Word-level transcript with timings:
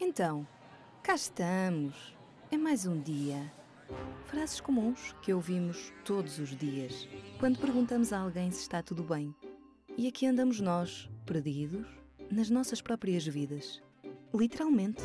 Então, 0.00 0.46
cá 1.02 1.14
estamos. 1.14 2.16
É 2.50 2.56
mais 2.56 2.86
um 2.86 3.00
dia. 3.00 3.52
Frases 4.26 4.60
comuns 4.60 5.14
que 5.22 5.32
ouvimos 5.32 5.92
todos 6.04 6.38
os 6.38 6.56
dias 6.56 7.08
quando 7.38 7.58
perguntamos 7.58 8.12
a 8.12 8.20
alguém 8.20 8.50
se 8.50 8.60
está 8.60 8.82
tudo 8.82 9.02
bem. 9.02 9.34
E 9.96 10.08
aqui 10.08 10.26
andamos 10.26 10.60
nós, 10.60 11.08
perdidos, 11.24 11.86
nas 12.30 12.50
nossas 12.50 12.80
próprias 12.80 13.26
vidas. 13.26 13.82
Literalmente. 14.34 15.02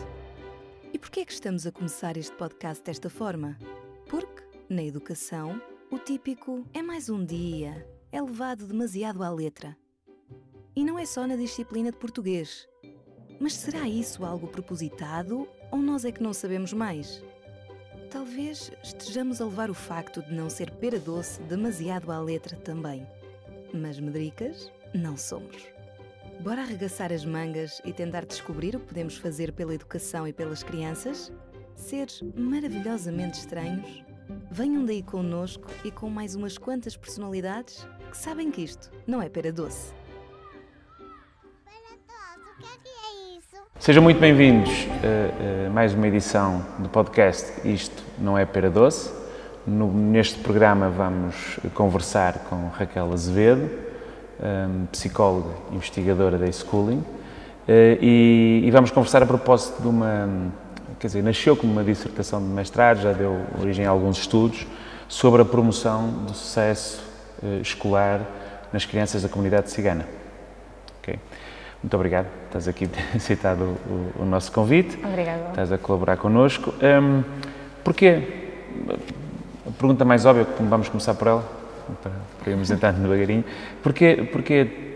E 0.92 0.98
porquê 0.98 1.22
é 1.22 1.26
que 1.26 1.34
estamos 1.34 1.68
a 1.68 1.72
começar 1.72 2.18
este 2.18 2.36
podcast 2.36 2.84
desta 2.84 3.10
forma? 3.10 3.58
Porque, 4.10 4.44
na 4.70 4.84
educação, 4.84 5.62
o 5.92 6.00
típico 6.00 6.66
é 6.74 6.82
mais 6.82 7.10
um 7.10 7.24
dia 7.24 7.86
é 8.12 8.22
levado 8.22 8.66
demasiado 8.66 9.24
à 9.24 9.30
letra. 9.30 9.78
E 10.76 10.84
não 10.84 10.98
é 10.98 11.06
só 11.06 11.28
na 11.28 11.36
disciplina 11.36 11.92
de 11.92 11.98
português. 11.98 12.69
Mas 13.40 13.54
será 13.54 13.88
isso 13.88 14.26
algo 14.26 14.48
propositado 14.48 15.48
ou 15.72 15.80
nós 15.80 16.04
é 16.04 16.12
que 16.12 16.22
não 16.22 16.34
sabemos 16.34 16.74
mais? 16.74 17.24
Talvez 18.12 18.72
estejamos 18.84 19.40
a 19.40 19.46
levar 19.46 19.70
o 19.70 19.74
facto 19.74 20.22
de 20.22 20.34
não 20.34 20.50
ser 20.50 20.72
pera 20.72 21.00
doce 21.00 21.42
demasiado 21.44 22.12
à 22.12 22.20
letra 22.20 22.58
também. 22.58 23.08
Mas 23.74 24.00
medricas 24.00 24.72
não 24.94 25.16
somos. 25.16 25.68
Bora 26.42 26.62
arregaçar 26.62 27.14
as 27.14 27.24
mangas 27.24 27.82
e 27.86 27.94
tentar 27.94 28.26
descobrir 28.26 28.76
o 28.76 28.80
que 28.80 28.88
podemos 28.88 29.16
fazer 29.16 29.54
pela 29.54 29.76
educação 29.76 30.28
e 30.28 30.34
pelas 30.34 30.64
crianças? 30.64 31.32
Seres 31.76 32.22
maravilhosamente 32.36 33.40
estranhos? 33.40 34.04
Venham 34.52 34.86
daí 34.86 35.04
connosco 35.04 35.68
e 35.84 35.92
com 35.92 36.10
mais 36.10 36.36
umas 36.36 36.58
quantas 36.58 36.98
personalidades 36.98 37.88
que 38.10 38.18
sabem 38.18 38.52
que 38.52 38.62
isto 38.62 38.92
não 39.06 39.22
é 39.22 39.30
pera 39.30 39.52
doce. 39.52 39.99
Sejam 43.80 44.04
muito 44.04 44.20
bem-vindos 44.20 44.70
a, 45.04 45.68
a 45.68 45.70
mais 45.70 45.94
uma 45.94 46.08
edição 46.08 46.66
do 46.80 46.90
podcast 46.90 47.46
Isto 47.66 48.04
Não 48.20 48.38
É 48.38 48.46
Pera 48.46 48.70
Doce. 48.70 49.12
No- 49.66 49.92
neste 49.94 50.40
programa 50.40 50.90
vamos 50.90 51.60
conversar 51.74 52.40
com 52.50 52.68
Raquel 52.70 53.12
Azevedo, 53.14 53.70
hum, 54.42 54.86
psicóloga 54.92 55.54
e 55.72 55.76
investigadora 55.76 56.38
da 56.38 56.48
e-schooling, 56.48 57.04
eh, 57.68 57.98
e, 58.02 58.62
e 58.66 58.72
vamos 58.72 58.90
conversar 58.92 59.22
a 59.22 59.26
propósito 59.26 59.82
de 59.82 59.88
uma, 59.88 60.28
quer 61.00 61.08
dizer, 61.08 61.24
nasceu 61.24 61.56
como 61.56 61.72
uma 61.72 61.84
dissertação 61.84 62.42
de 62.42 62.48
mestrado, 62.48 63.02
já 63.02 63.14
deu 63.14 63.38
origem 63.62 63.86
a 63.86 63.90
alguns 63.90 64.18
estudos, 64.18 64.66
sobre 65.08 65.42
a 65.42 65.46
promoção 65.46 66.10
do 66.26 66.34
sucesso 66.34 67.02
eh, 67.44 67.60
escolar 67.62 68.22
nas 68.74 68.86
crianças 68.86 69.22
da 69.24 69.30
comunidade 69.30 69.70
cigana. 69.72 70.06
Muito 71.82 71.96
obrigado, 71.96 72.28
estás 72.46 72.68
aqui 72.68 72.88
por 72.90 72.98
ter 72.98 73.18
aceitado 73.18 73.78
o, 73.88 74.24
o 74.24 74.26
nosso 74.26 74.52
convite. 74.52 74.98
Obrigada. 75.04 75.50
Estás 75.50 75.72
a 75.72 75.78
colaborar 75.78 76.18
connosco. 76.18 76.74
Hum, 76.82 77.24
porquê? 77.84 78.50
A 79.68 79.72
pergunta 79.72 80.04
mais 80.04 80.26
óbvia, 80.26 80.46
vamos 80.60 80.90
começar 80.90 81.14
por 81.14 81.28
ela, 81.28 81.50
para, 82.04 82.12
para 82.40 82.52
irmos 82.52 82.70
entrando 82.70 83.02
devagarinho. 83.02 83.46
Porquê, 83.82 84.28
porquê 84.32 84.90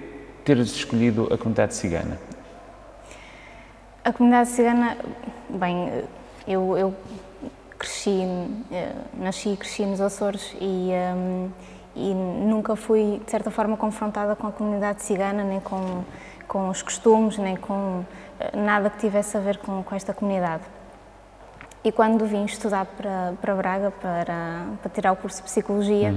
teres 0.43 0.71
escolhido 0.71 1.29
a 1.31 1.37
comunidade 1.37 1.73
cigana? 1.75 2.19
A 4.03 4.11
comunidade 4.11 4.49
cigana, 4.49 4.97
bem, 5.49 6.03
eu, 6.45 6.77
eu 6.77 6.93
cresci, 7.79 8.23
eh, 8.71 8.91
nasci 9.17 9.49
e 9.49 9.57
cresci 9.57 9.85
nos 9.85 10.01
Açores 10.01 10.53
e, 10.59 10.91
ehm, 10.91 11.49
e 11.95 12.13
nunca 12.13 12.75
fui, 12.75 13.21
de 13.23 13.31
certa 13.31 13.49
forma, 13.49 13.77
confrontada 13.77 14.35
com 14.35 14.47
a 14.47 14.51
comunidade 14.51 15.03
cigana, 15.03 15.43
nem 15.43 15.59
com, 15.61 16.03
com 16.53 16.69
os 16.69 16.83
costumes, 16.83 17.39
nem 17.39 17.55
com 17.55 18.05
eh, 18.39 18.55
nada 18.55 18.91
que 18.91 18.99
tivesse 18.99 19.35
a 19.35 19.39
ver 19.39 19.57
com, 19.57 19.81
com 19.81 19.95
esta 19.95 20.13
comunidade. 20.13 20.61
E 21.83 21.91
quando 21.91 22.25
vim 22.25 22.45
estudar 22.45 22.85
para, 22.85 23.33
para 23.41 23.55
Braga, 23.55 23.91
para, 23.91 24.67
para 24.81 24.91
tirar 24.91 25.11
o 25.11 25.15
curso 25.15 25.37
de 25.37 25.43
Psicologia, 25.43 26.13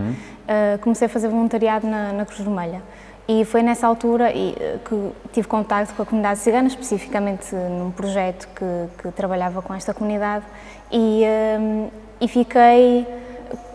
eh, 0.47 0.79
comecei 0.83 1.07
a 1.07 1.09
fazer 1.09 1.29
voluntariado 1.29 1.87
na, 1.87 2.13
na 2.13 2.27
Cruz 2.27 2.41
Vermelha. 2.41 2.83
E 3.27 3.45
foi 3.45 3.63
nessa 3.63 3.87
altura 3.89 4.31
eh, 4.31 4.79
que 4.85 5.13
tive 5.33 5.49
contato 5.49 5.93
com 5.97 6.03
a 6.03 6.07
comunidade 6.07 6.39
cigana, 6.39 6.69
especificamente 6.69 7.53
num 7.57 7.91
projeto 7.91 8.47
que, 8.55 9.03
que 9.03 9.11
trabalhava 9.11 9.61
com 9.61 9.75
esta 9.75 9.93
comunidade, 9.93 10.45
e, 10.93 11.25
eh, 11.25 11.89
e 12.21 12.29
fiquei 12.29 13.05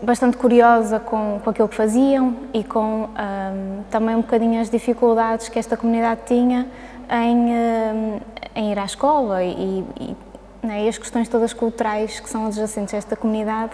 bastante 0.02 0.36
curiosa 0.36 0.98
com, 1.00 1.40
com 1.42 1.50
aquilo 1.50 1.68
que 1.68 1.74
faziam 1.76 2.36
e 2.52 2.62
com 2.64 3.08
eh, 3.16 3.52
também 3.90 4.14
um 4.16 4.20
bocadinho 4.20 4.60
as 4.60 4.68
dificuldades 4.68 5.48
que 5.48 5.58
esta 5.58 5.76
comunidade 5.76 6.20
tinha 6.26 6.66
em, 7.10 7.54
eh, 7.54 8.20
em 8.56 8.72
ir 8.72 8.78
à 8.78 8.84
escola 8.84 9.42
e, 9.42 9.84
e, 10.00 10.16
né, 10.62 10.84
e 10.84 10.88
as 10.88 10.98
questões 10.98 11.28
todas 11.28 11.52
culturais 11.52 12.20
que 12.20 12.28
são 12.28 12.46
adjacentes 12.46 12.94
a 12.94 12.96
esta 12.96 13.16
comunidade 13.16 13.72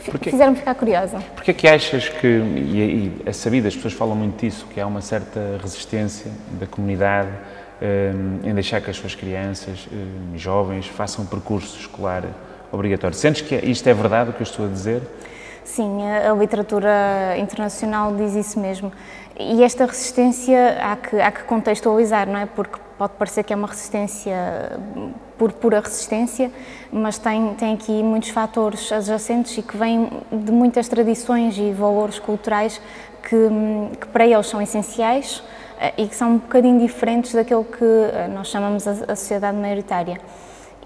fi- 0.00 0.10
Porquê? 0.10 0.30
fizeram-me 0.30 0.58
ficar 0.58 0.74
curiosa. 0.74 1.18
Porquê 1.34 1.50
é 1.50 1.54
que 1.54 1.68
achas 1.68 2.08
que, 2.08 2.26
e, 2.26 2.78
e 3.16 3.22
é 3.26 3.32
sabido, 3.32 3.68
as 3.68 3.74
pessoas 3.74 3.94
falam 3.94 4.14
muito 4.16 4.38
disso, 4.40 4.66
que 4.72 4.80
há 4.80 4.86
uma 4.86 5.00
certa 5.00 5.58
resistência 5.62 6.30
da 6.60 6.66
comunidade 6.66 7.30
hum, 7.80 8.40
em 8.44 8.54
deixar 8.54 8.80
que 8.80 8.90
as 8.90 8.96
suas 8.96 9.14
crianças, 9.14 9.88
jovens, 10.34 10.86
façam 10.86 11.24
um 11.24 11.26
percurso 11.26 11.78
escolar 11.78 12.24
obrigatório? 12.72 13.16
Sentes 13.16 13.42
que 13.42 13.54
isto 13.54 13.86
é 13.88 13.94
verdade 13.94 14.30
o 14.30 14.32
que 14.32 14.40
eu 14.40 14.44
estou 14.44 14.66
a 14.66 14.68
dizer? 14.68 15.02
Sim, 15.64 16.02
a, 16.02 16.32
literatura 16.32 17.36
internacional 17.38 18.14
diz 18.16 18.34
isso 18.34 18.58
mesmo. 18.58 18.92
E 19.38 19.62
esta 19.62 19.86
resistência 19.86 20.78
há 20.80 20.96
que, 20.96 21.20
há 21.20 21.30
que 21.30 21.44
contextualizar, 21.44 22.28
não 22.28 22.38
é? 22.38 22.46
Porque 22.46 22.78
pode 22.98 23.14
parecer 23.14 23.44
que 23.44 23.52
é 23.52 23.56
uma 23.56 23.68
resistência 23.68 24.78
por 25.38 25.52
pura 25.52 25.80
resistência, 25.80 26.52
mas 26.92 27.18
tem, 27.18 27.54
tem 27.54 27.74
aqui 27.74 28.02
muitos 28.02 28.28
fatores 28.28 28.92
adjacentes 28.92 29.56
e 29.58 29.62
que 29.62 29.76
vêm 29.76 30.08
de 30.30 30.52
muitas 30.52 30.88
tradições 30.88 31.56
e 31.58 31.72
valores 31.72 32.18
culturais 32.18 32.80
que, 33.22 33.34
hum, 33.34 33.90
que 33.98 34.06
para 34.08 34.26
eles 34.26 34.46
são 34.46 34.60
essenciais 34.60 35.42
eh, 35.80 35.94
e 35.98 36.06
que 36.06 36.14
são 36.14 36.32
um 36.32 36.38
bocadinho 36.38 36.78
diferentes 36.78 37.32
daquilo 37.32 37.64
que 37.64 37.84
eh, 37.84 38.28
nós 38.32 38.48
chamamos 38.48 38.86
a, 38.86 38.90
a 38.90 39.16
sociedade 39.16 39.56
maioritária. 39.56 40.20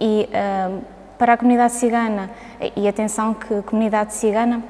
E 0.01 0.29
eh, 0.33 0.71
para 1.19 1.33
a 1.33 1.37
comunidade 1.37 1.73
cigana, 1.75 2.31
e 2.75 2.87
atenção 2.87 3.35
que 3.35 3.55
a 3.55 3.63
comunidade 3.63 4.15
cigana, 4.15 4.63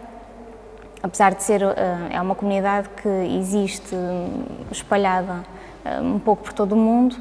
apesar 1.02 1.34
de 1.34 1.42
ser, 1.42 1.62
eh, 1.62 2.08
é 2.10 2.20
uma 2.20 2.34
comunidade 2.34 2.88
que 3.00 3.08
existe 3.38 3.94
hum, 3.94 4.44
espalhada 4.70 5.44
eh, 5.84 6.00
um 6.00 6.18
pouco 6.18 6.44
por 6.44 6.52
todo 6.52 6.72
o 6.72 6.76
mundo, 6.76 7.16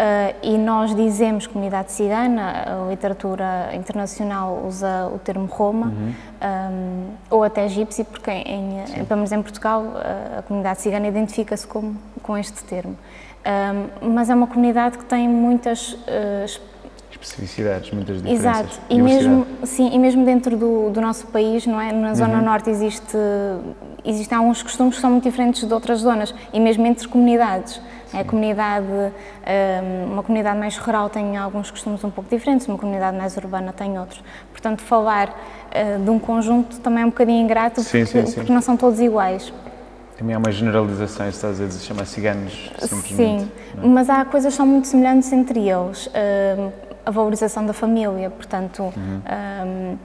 eh, 0.00 0.34
e 0.44 0.56
nós 0.56 0.94
dizemos 0.94 1.48
comunidade 1.48 1.90
cigana, 1.90 2.84
a 2.86 2.88
literatura 2.88 3.70
internacional 3.74 4.62
usa 4.64 5.10
o 5.12 5.18
termo 5.18 5.46
Roma, 5.46 5.92
hum, 5.92 7.06
ou 7.28 7.42
até 7.42 7.64
egípcio, 7.64 8.04
porque 8.04 8.30
em, 8.30 8.78
em, 8.80 9.04
pelo 9.04 9.16
menos 9.16 9.32
em 9.32 9.42
Portugal 9.42 9.84
eh, 9.96 10.38
a 10.38 10.42
comunidade 10.42 10.80
cigana 10.80 11.08
identifica-se 11.08 11.66
com, 11.66 11.94
com 12.22 12.38
este 12.38 12.62
termo. 12.62 12.96
Hum, 13.44 14.12
mas 14.14 14.30
é 14.30 14.34
uma 14.34 14.46
comunidade 14.46 14.98
que 14.98 15.04
tem 15.04 15.28
muitas 15.28 15.96
Especificidades, 17.20 17.90
muitas 17.90 18.22
diferenças. 18.22 18.44
Exato, 18.44 18.80
e 18.88 19.02
mesmo, 19.02 19.46
sim, 19.64 19.90
e 19.92 19.98
mesmo 19.98 20.24
dentro 20.24 20.56
do, 20.56 20.90
do 20.90 21.00
nosso 21.00 21.26
país, 21.26 21.66
não 21.66 21.80
é? 21.80 21.92
Na 21.92 22.14
Zona 22.14 22.40
Norte 22.40 22.70
existe, 22.70 23.16
existem 24.04 24.38
alguns 24.38 24.62
costumes 24.62 24.94
que 24.94 25.00
são 25.00 25.10
muito 25.10 25.24
diferentes 25.24 25.66
de 25.66 25.74
outras 25.74 26.00
zonas, 26.00 26.32
e 26.52 26.60
mesmo 26.60 26.86
entre 26.86 27.08
comunidades. 27.08 27.80
A 28.12 28.24
comunidade, 28.24 28.86
hum, 28.86 30.12
uma 30.12 30.22
comunidade 30.22 30.58
mais 30.58 30.78
rural 30.78 31.10
tem 31.10 31.36
alguns 31.36 31.70
costumes 31.70 32.02
um 32.04 32.10
pouco 32.10 32.30
diferentes, 32.30 32.66
uma 32.66 32.78
comunidade 32.78 33.16
mais 33.16 33.36
urbana 33.36 33.72
tem 33.72 33.98
outros. 33.98 34.22
Portanto, 34.52 34.80
falar 34.80 35.34
eh, 35.70 35.98
de 35.98 36.08
um 36.08 36.18
conjunto 36.18 36.78
também 36.78 37.02
é 37.02 37.06
um 37.06 37.10
bocadinho 37.10 37.42
ingrato, 37.42 37.82
Sim, 37.82 38.04
porque, 38.04 38.26
sim, 38.26 38.34
porque 38.34 38.52
não 38.52 38.62
são 38.62 38.76
todos 38.76 38.98
iguais. 39.00 39.52
Também 40.16 40.34
há 40.34 40.38
uma 40.38 40.50
generalização, 40.50 41.28
estás 41.28 41.60
a 41.60 41.66
dizer, 41.66 41.80
chamar 41.80 42.06
ciganos 42.06 42.72
simplesmente. 42.78 43.42
Sim, 43.42 43.50
mas 43.84 44.08
há 44.08 44.24
coisas 44.24 44.52
que 44.52 44.56
são 44.56 44.66
muito 44.66 44.88
semelhantes 44.88 45.30
entre 45.32 45.68
eles. 45.68 46.08
Hum, 46.08 46.70
a 47.08 47.10
valorização 47.10 47.64
da 47.64 47.72
família, 47.72 48.28
portanto, 48.28 48.92
hum, 48.94 49.96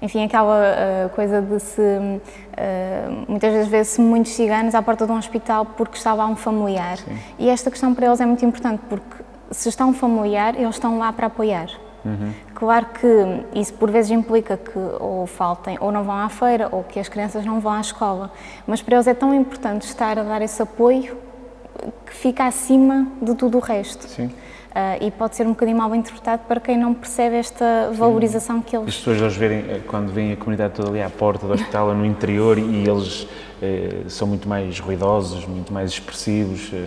enfim, 0.00 0.24
aquela 0.24 0.56
uh, 0.56 1.08
coisa 1.10 1.42
de 1.42 1.60
se. 1.60 1.80
uh, 1.80 3.24
muitas 3.28 3.52
vezes 3.52 3.68
vê-se 3.68 4.00
muitos 4.00 4.32
ciganos 4.32 4.74
à 4.74 4.80
porta 4.80 5.04
de 5.04 5.12
um 5.12 5.18
hospital 5.18 5.66
porque 5.66 5.96
está 5.96 6.14
lá 6.14 6.26
um 6.26 6.36
familiar. 6.36 6.98
E 7.38 7.50
esta 7.50 7.70
questão 7.70 7.92
para 7.94 8.06
eles 8.06 8.20
é 8.20 8.24
muito 8.24 8.44
importante 8.44 8.80
porque 8.88 9.16
se 9.50 9.68
está 9.68 9.84
um 9.84 9.92
familiar, 9.92 10.54
eles 10.54 10.76
estão 10.76 10.96
lá 10.98 11.12
para 11.12 11.26
apoiar. 11.26 11.68
Claro 12.54 12.86
que 12.86 13.58
isso 13.58 13.74
por 13.74 13.90
vezes 13.90 14.10
implica 14.10 14.56
que 14.56 14.78
ou 14.98 15.26
faltem 15.26 15.76
ou 15.80 15.92
não 15.92 16.02
vão 16.02 16.16
à 16.16 16.30
feira 16.30 16.68
ou 16.72 16.82
que 16.82 16.98
as 16.98 17.10
crianças 17.10 17.44
não 17.44 17.60
vão 17.60 17.72
à 17.72 17.80
escola, 17.80 18.30
mas 18.66 18.80
para 18.80 18.96
eles 18.96 19.06
é 19.06 19.12
tão 19.12 19.34
importante 19.34 19.82
estar 19.82 20.18
a 20.18 20.22
dar 20.22 20.40
esse 20.40 20.62
apoio 20.62 21.18
que 22.06 22.12
fica 22.14 22.46
acima 22.46 23.06
de 23.20 23.34
tudo 23.34 23.58
o 23.58 23.60
resto. 23.60 24.08
Sim. 24.08 24.30
Uh, 24.70 25.04
e 25.04 25.10
pode 25.10 25.34
ser 25.34 25.44
um 25.46 25.50
bocadinho 25.50 25.76
mal 25.76 25.92
interpretado 25.96 26.42
para 26.46 26.60
quem 26.60 26.78
não 26.78 26.94
percebe 26.94 27.34
esta 27.34 27.90
valorização 27.92 28.62
que 28.62 28.76
eles... 28.76 28.90
As 28.90 28.96
pessoas 28.98 29.20
eles 29.20 29.36
verem, 29.36 29.58
eh, 29.68 29.80
quando 29.84 30.12
vêm 30.12 30.32
a 30.32 30.36
comunidade 30.36 30.74
toda 30.74 30.90
ali 30.90 31.02
à 31.02 31.10
porta 31.10 31.44
do 31.44 31.52
hospital, 31.52 31.88
ou 31.88 31.94
no 31.94 32.06
interior, 32.06 32.56
e 32.56 32.88
eles 32.88 33.26
eh, 33.60 34.04
são 34.06 34.28
muito 34.28 34.48
mais 34.48 34.78
ruidosos, 34.78 35.44
muito 35.44 35.72
mais 35.72 35.90
expressivos, 35.90 36.70
eh, 36.72 36.86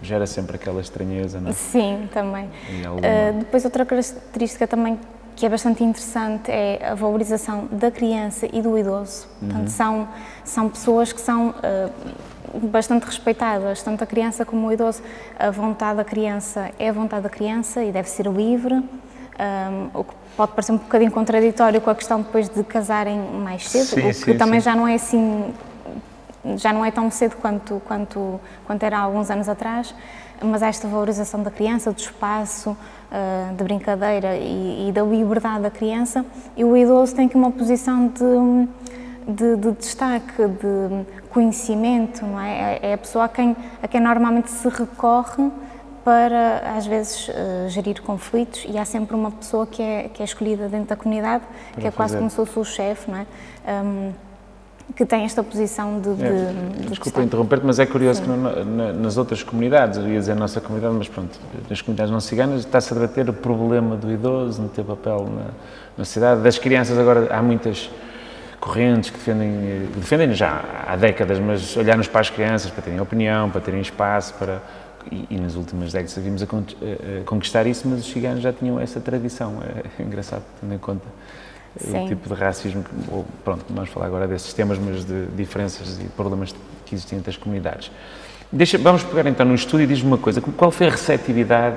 gera 0.00 0.28
sempre 0.28 0.54
aquela 0.54 0.80
estranheza, 0.80 1.40
não 1.40 1.50
é? 1.50 1.52
Sim, 1.52 2.08
também. 2.12 2.44
Uh, 2.44 3.38
depois 3.40 3.64
outra 3.64 3.84
característica 3.84 4.66
também 4.68 4.96
que 5.34 5.44
é 5.44 5.48
bastante 5.48 5.82
interessante 5.82 6.50
é 6.52 6.86
a 6.86 6.94
valorização 6.94 7.66
da 7.72 7.90
criança 7.90 8.46
e 8.52 8.62
do 8.62 8.78
idoso. 8.78 9.26
Uhum. 9.42 9.48
Portanto, 9.48 9.68
são, 9.68 10.08
são 10.44 10.68
pessoas 10.68 11.12
que 11.12 11.20
são 11.20 11.52
bastante 12.62 13.04
respeitadas, 13.04 13.82
tanto 13.82 14.02
a 14.04 14.06
criança 14.06 14.44
como 14.44 14.68
o 14.68 14.72
idoso. 14.72 15.02
A 15.38 15.50
vontade 15.50 15.96
da 15.96 16.04
criança 16.04 16.70
é 16.78 16.88
a 16.88 16.92
vontade 16.92 17.22
da 17.22 17.28
criança 17.28 17.82
e 17.82 17.90
deve 17.90 18.08
ser 18.08 18.26
livre, 18.26 18.74
um, 18.74 19.90
o 19.92 20.04
que 20.04 20.14
pode 20.36 20.52
parecer 20.52 20.72
um 20.72 20.78
bocadinho 20.78 21.10
contraditório 21.10 21.80
com 21.80 21.90
a 21.90 21.94
questão 21.94 22.20
depois 22.20 22.48
de 22.48 22.62
casarem 22.64 23.18
mais 23.18 23.68
cedo, 23.68 23.86
sim, 23.86 24.00
o 24.00 24.02
que 24.04 24.12
sim, 24.12 24.36
também 24.36 24.60
sim. 24.60 24.64
já 24.64 24.76
não 24.76 24.86
é 24.86 24.94
assim, 24.94 25.54
já 26.56 26.72
não 26.72 26.84
é 26.84 26.90
tão 26.90 27.10
cedo 27.10 27.36
quanto, 27.36 27.80
quanto, 27.86 28.40
quanto 28.66 28.82
era 28.82 28.98
há 28.98 29.00
alguns 29.00 29.30
anos 29.30 29.48
atrás, 29.48 29.94
mas 30.42 30.62
há 30.62 30.68
esta 30.68 30.86
valorização 30.88 31.42
da 31.42 31.50
criança, 31.50 31.92
do 31.92 31.98
espaço, 31.98 32.70
uh, 32.70 33.54
da 33.54 33.64
brincadeira 33.64 34.36
e, 34.36 34.88
e 34.88 34.92
da 34.92 35.02
liberdade 35.02 35.62
da 35.62 35.70
criança, 35.70 36.24
e 36.56 36.64
o 36.64 36.76
idoso 36.76 37.14
tem 37.14 37.26
aqui 37.26 37.36
uma 37.36 37.50
posição 37.50 38.08
de 38.08 38.68
de, 39.26 39.56
de, 39.56 39.72
destaque, 39.72 40.46
de 40.46 41.06
conhecimento, 41.30 42.24
não 42.24 42.40
é? 42.40 42.78
É 42.82 42.94
a 42.94 42.98
pessoa 42.98 43.24
a 43.24 43.28
quem, 43.28 43.56
a 43.82 43.88
quem 43.88 44.00
normalmente 44.00 44.50
se 44.50 44.68
recorre 44.68 45.50
para, 46.04 46.76
às 46.76 46.86
vezes, 46.86 47.28
uh, 47.28 47.68
gerir 47.68 48.02
conflitos 48.02 48.66
e 48.68 48.76
há 48.76 48.84
sempre 48.84 49.16
uma 49.16 49.30
pessoa 49.30 49.66
que 49.66 49.82
é, 49.82 50.10
que 50.12 50.22
é 50.22 50.24
escolhida 50.24 50.68
dentro 50.68 50.88
da 50.88 50.96
comunidade, 50.96 51.44
para 51.72 51.80
que 51.80 51.86
é 51.86 51.90
quase 51.90 52.16
como 52.16 52.28
se 52.28 52.36
fosse 52.36 52.58
o 52.58 52.64
chefe, 52.64 53.10
não 53.10 53.18
é? 53.18 53.26
Um, 53.66 54.12
que 54.94 55.06
tem 55.06 55.24
esta 55.24 55.42
posição 55.42 55.98
de. 55.98 56.14
de, 56.14 56.24
é, 56.24 56.52
de 56.78 56.88
desculpa 56.88 57.22
interromper-te, 57.22 57.64
mas 57.64 57.78
é 57.78 57.86
curioso 57.86 58.22
Sim. 58.22 58.26
que 58.26 58.36
no, 58.36 58.64
na, 58.64 58.92
nas 58.92 59.16
outras 59.16 59.42
comunidades, 59.42 59.98
eu 59.98 60.06
ia 60.06 60.18
dizer 60.18 60.32
a 60.32 60.36
nossa 60.36 60.60
comunidade, 60.60 60.94
mas 60.94 61.08
pronto, 61.08 61.40
nas 61.70 61.80
comunidades 61.80 62.12
não 62.12 62.20
ciganas, 62.20 62.60
está-se 62.60 62.92
a 62.92 62.96
debater 62.96 63.30
o 63.30 63.32
problema 63.32 63.96
do 63.96 64.12
idoso, 64.12 64.60
não 64.60 64.68
ter 64.68 64.84
papel 64.84 65.26
na, 65.34 65.46
na 65.96 66.04
cidade. 66.04 66.42
Das 66.42 66.58
crianças, 66.58 66.98
agora 66.98 67.34
há 67.34 67.42
muitas 67.42 67.90
correntes 68.64 69.10
que 69.10 69.18
defendem, 69.18 69.90
defendem 69.94 70.32
já 70.32 70.64
há 70.86 70.96
décadas, 70.96 71.38
mas 71.38 71.76
olharmos 71.76 72.08
para 72.08 72.22
as 72.22 72.30
crianças 72.30 72.70
para 72.70 72.82
terem 72.82 72.98
opinião, 72.98 73.50
para 73.50 73.60
terem 73.60 73.82
espaço, 73.82 74.32
para 74.34 74.62
e, 75.12 75.26
e 75.28 75.36
nas 75.36 75.54
últimas 75.54 75.92
décadas 75.92 76.16
vimos 76.16 76.42
a, 76.42 76.46
a, 76.46 77.24
conquistar 77.26 77.66
isso, 77.66 77.86
mas 77.86 78.00
os 78.00 78.10
ciganos 78.10 78.40
já 78.40 78.54
tinham 78.54 78.80
essa 78.80 78.98
tradição. 79.00 79.62
É, 79.62 80.02
é 80.02 80.06
engraçado, 80.06 80.42
tendo 80.58 80.72
em 80.72 80.78
conta 80.78 81.04
Sim. 81.76 82.06
o 82.06 82.08
tipo 82.08 82.26
de 82.26 82.34
racismo, 82.34 82.82
ou, 83.12 83.26
pronto, 83.44 83.66
vamos 83.68 83.90
falar 83.90 84.06
agora 84.06 84.26
desses 84.26 84.54
temas, 84.54 84.78
mas 84.78 85.04
de 85.04 85.26
diferenças 85.36 86.00
e 86.00 86.04
problemas 86.04 86.54
que 86.86 86.94
existem 86.94 87.18
entre 87.18 87.28
as 87.28 87.36
comunidades. 87.36 87.90
Deixa, 88.50 88.78
vamos 88.78 89.02
pegar 89.02 89.28
então 89.28 89.44
no 89.44 89.54
estudo 89.54 89.82
e 89.82 89.86
diz-me 89.86 90.08
uma 90.08 90.18
coisa, 90.18 90.40
qual 90.40 90.70
foi 90.70 90.86
a 90.86 90.90
receptividade 90.90 91.76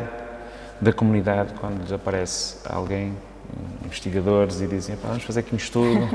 da 0.80 0.94
comunidade 0.94 1.52
quando 1.60 1.82
lhes 1.82 1.92
aparece 1.92 2.60
alguém, 2.64 3.12
investigadores, 3.84 4.62
e 4.62 4.68
dizem, 4.68 4.96
vamos 5.04 5.24
fazer 5.24 5.42
aqui 5.42 5.54
um 5.54 5.58
estudo 5.58 6.08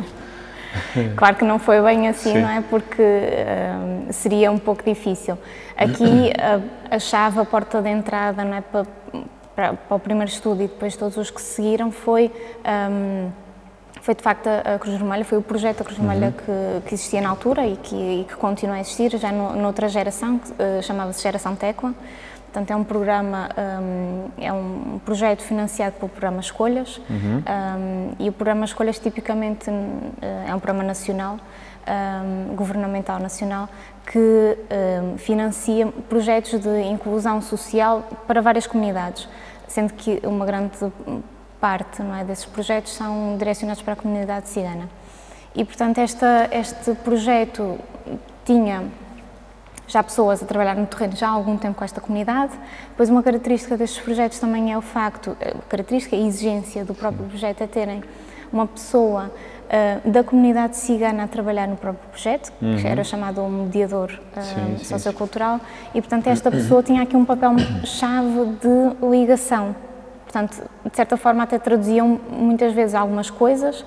Claro 1.17 1.37
que 1.37 1.45
não 1.45 1.59
foi 1.59 1.81
bem 1.83 2.09
assim, 2.09 2.33
Sim. 2.33 2.41
não 2.41 2.49
é? 2.49 2.61
Porque 2.63 3.03
uh, 3.03 4.13
seria 4.13 4.51
um 4.51 4.59
pouco 4.59 4.83
difícil. 4.83 5.39
Aqui 5.77 6.03
uh, 6.03 6.63
a 6.91 6.99
chave, 6.99 7.41
a 7.41 7.45
porta 7.45 7.81
de 7.81 7.89
entrada, 7.89 8.45
não 8.45 8.55
é? 8.55 8.61
Para, 8.61 8.87
para, 9.55 9.73
para, 9.75 9.97
o 9.97 10.01
primeiro 10.01 10.31
estudo 10.31 10.63
e 10.63 10.67
depois 10.67 10.97
todos 10.97 11.17
os 11.17 11.31
que 11.31 11.41
seguiram 11.41 11.91
foi. 11.91 12.31
Um, 12.91 13.31
foi 14.01 14.17
de 14.17 14.23
facto 14.23 14.49
a 14.49 14.81
Cruz 14.81 14.97
Vermelha, 14.97 15.25
foi 15.25 15.39
o 15.39 15.43
projeto 15.43 15.79
da 15.79 15.85
Cruz 15.85 15.97
Vermelha 15.97 16.27
uhum. 16.27 16.81
que, 16.83 16.89
que, 16.89 16.95
existia 16.95 17.21
na 17.21 17.29
altura 17.29 17.65
e 17.65 17.77
que, 17.77 17.95
e 17.95 18.25
que 18.29 18.35
continua 18.35 18.75
a 18.75 18.81
existir, 18.81 19.17
já 19.17 19.31
no, 19.31 19.55
noutra 19.55 19.89
geração, 19.89 20.41
que 20.41 20.51
uh, 20.51 20.83
chamava-se 20.83 21.23
Geração 21.23 21.55
Tecla. 21.55 21.95
Portanto, 22.53 22.71
é 22.71 22.77
um 22.77 22.85
programa, 22.85 23.49
um, 23.57 24.29
é 24.37 24.53
um 24.53 25.01
projeto 25.03 25.41
financiado 25.43 25.97
pelo 25.97 26.11
programa 26.11 26.39
Escolhas 26.39 27.01
uhum. 27.09 27.39
um, 27.39 28.13
e 28.19 28.29
o 28.29 28.33
programa 28.33 28.67
Escolhas 28.67 28.99
tipicamente 28.99 29.71
eh, 29.71 30.45
é 30.49 30.55
um 30.55 30.61
programa 30.61 30.85
nacional, 30.85 31.39
um, 31.89 32.55
governamental 32.55 33.19
nacional, 33.19 33.71
que 34.05 34.59
financia 35.17 35.87
projetos 36.11 36.61
de 36.61 36.83
inclusão 36.83 37.41
social 37.41 38.07
para 38.27 38.43
várias 38.43 38.67
comunidades, 38.67 39.27
sendo 39.67 39.95
que 39.95 40.21
uma 40.23 40.45
grande 40.45 40.77
parte 41.59 42.03
não 42.03 42.15
é, 42.15 42.23
desses 42.23 42.45
projetos 42.45 42.93
são 42.93 43.39
direcionados 43.39 43.83
para 43.83 43.95
a 43.95 43.97
comunidade 43.97 44.51
cigana. 44.51 44.91
E, 45.55 45.65
portanto, 45.65 45.97
esta, 45.99 46.51
este 46.53 46.93
projeto 46.97 47.79
tinha 48.45 48.85
já 49.93 50.03
pessoas 50.03 50.43
a 50.43 50.47
trabalhar 50.47 50.75
no 50.75 50.87
terreno 50.87 51.15
já 51.15 51.29
há 51.29 51.31
algum 51.31 51.59
tempo 51.59 51.75
com 51.75 51.85
esta 51.85 52.01
comunidade. 52.01 52.53
Depois, 52.89 53.11
uma 53.11 53.23
característica 53.23 53.77
destes 53.77 54.03
projetos 54.03 54.39
também 54.39 54.73
é 54.73 54.79
o 54.79 54.81
facto, 54.81 55.37
característica 55.69 56.17
e 56.17 56.27
exigência 56.27 56.83
do 56.83 56.95
próprio 56.95 57.27
projeto 57.27 57.61
é 57.61 57.67
terem 57.67 58.03
uma 58.51 58.67
pessoa 58.67 59.31
uh, 59.67 60.11
da 60.11 60.25
comunidade 60.25 60.77
cigana 60.79 61.25
a 61.25 61.29
trabalhar 61.29 61.69
no 61.69 61.77
próprio 61.77 62.09
projeto, 62.09 62.51
uhum. 62.61 62.77
que 62.77 62.87
era 62.87 63.05
chamado 63.05 63.43
um 63.43 63.65
mediador 63.65 64.19
uh, 64.35 64.43
sim, 64.43 64.79
sim, 64.79 64.85
sociocultural, 64.85 65.61
e 65.95 66.01
portanto 66.01 66.27
esta 66.27 66.51
pessoa 66.51 66.83
tinha 66.83 67.03
aqui 67.03 67.17
um 67.17 67.25
papel-chave 67.25 68.57
de 68.61 69.07
ligação. 69.07 69.77
Portanto, 70.33 70.63
de 70.91 70.97
certa 70.97 71.15
forma 71.19 71.43
até 71.43 71.59
traduziam 71.59 72.19
muitas 72.31 72.73
vezes 72.73 72.95
algumas 72.95 73.29
coisas 73.29 73.81
uh, 73.81 73.85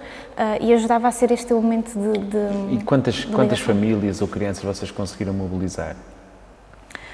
e 0.61 0.71
ajudava 0.75 1.07
a 1.07 1.11
ser 1.11 1.31
este 1.31 1.51
elemento 1.51 1.91
de, 1.97 2.19
de 2.19 2.75
E 2.75 2.83
quantas, 2.83 3.15
de 3.15 3.27
quantas 3.27 3.59
famílias 3.59 4.21
ou 4.21 4.27
crianças 4.27 4.63
vocês 4.63 4.91
conseguiram 4.91 5.33
mobilizar 5.33 5.95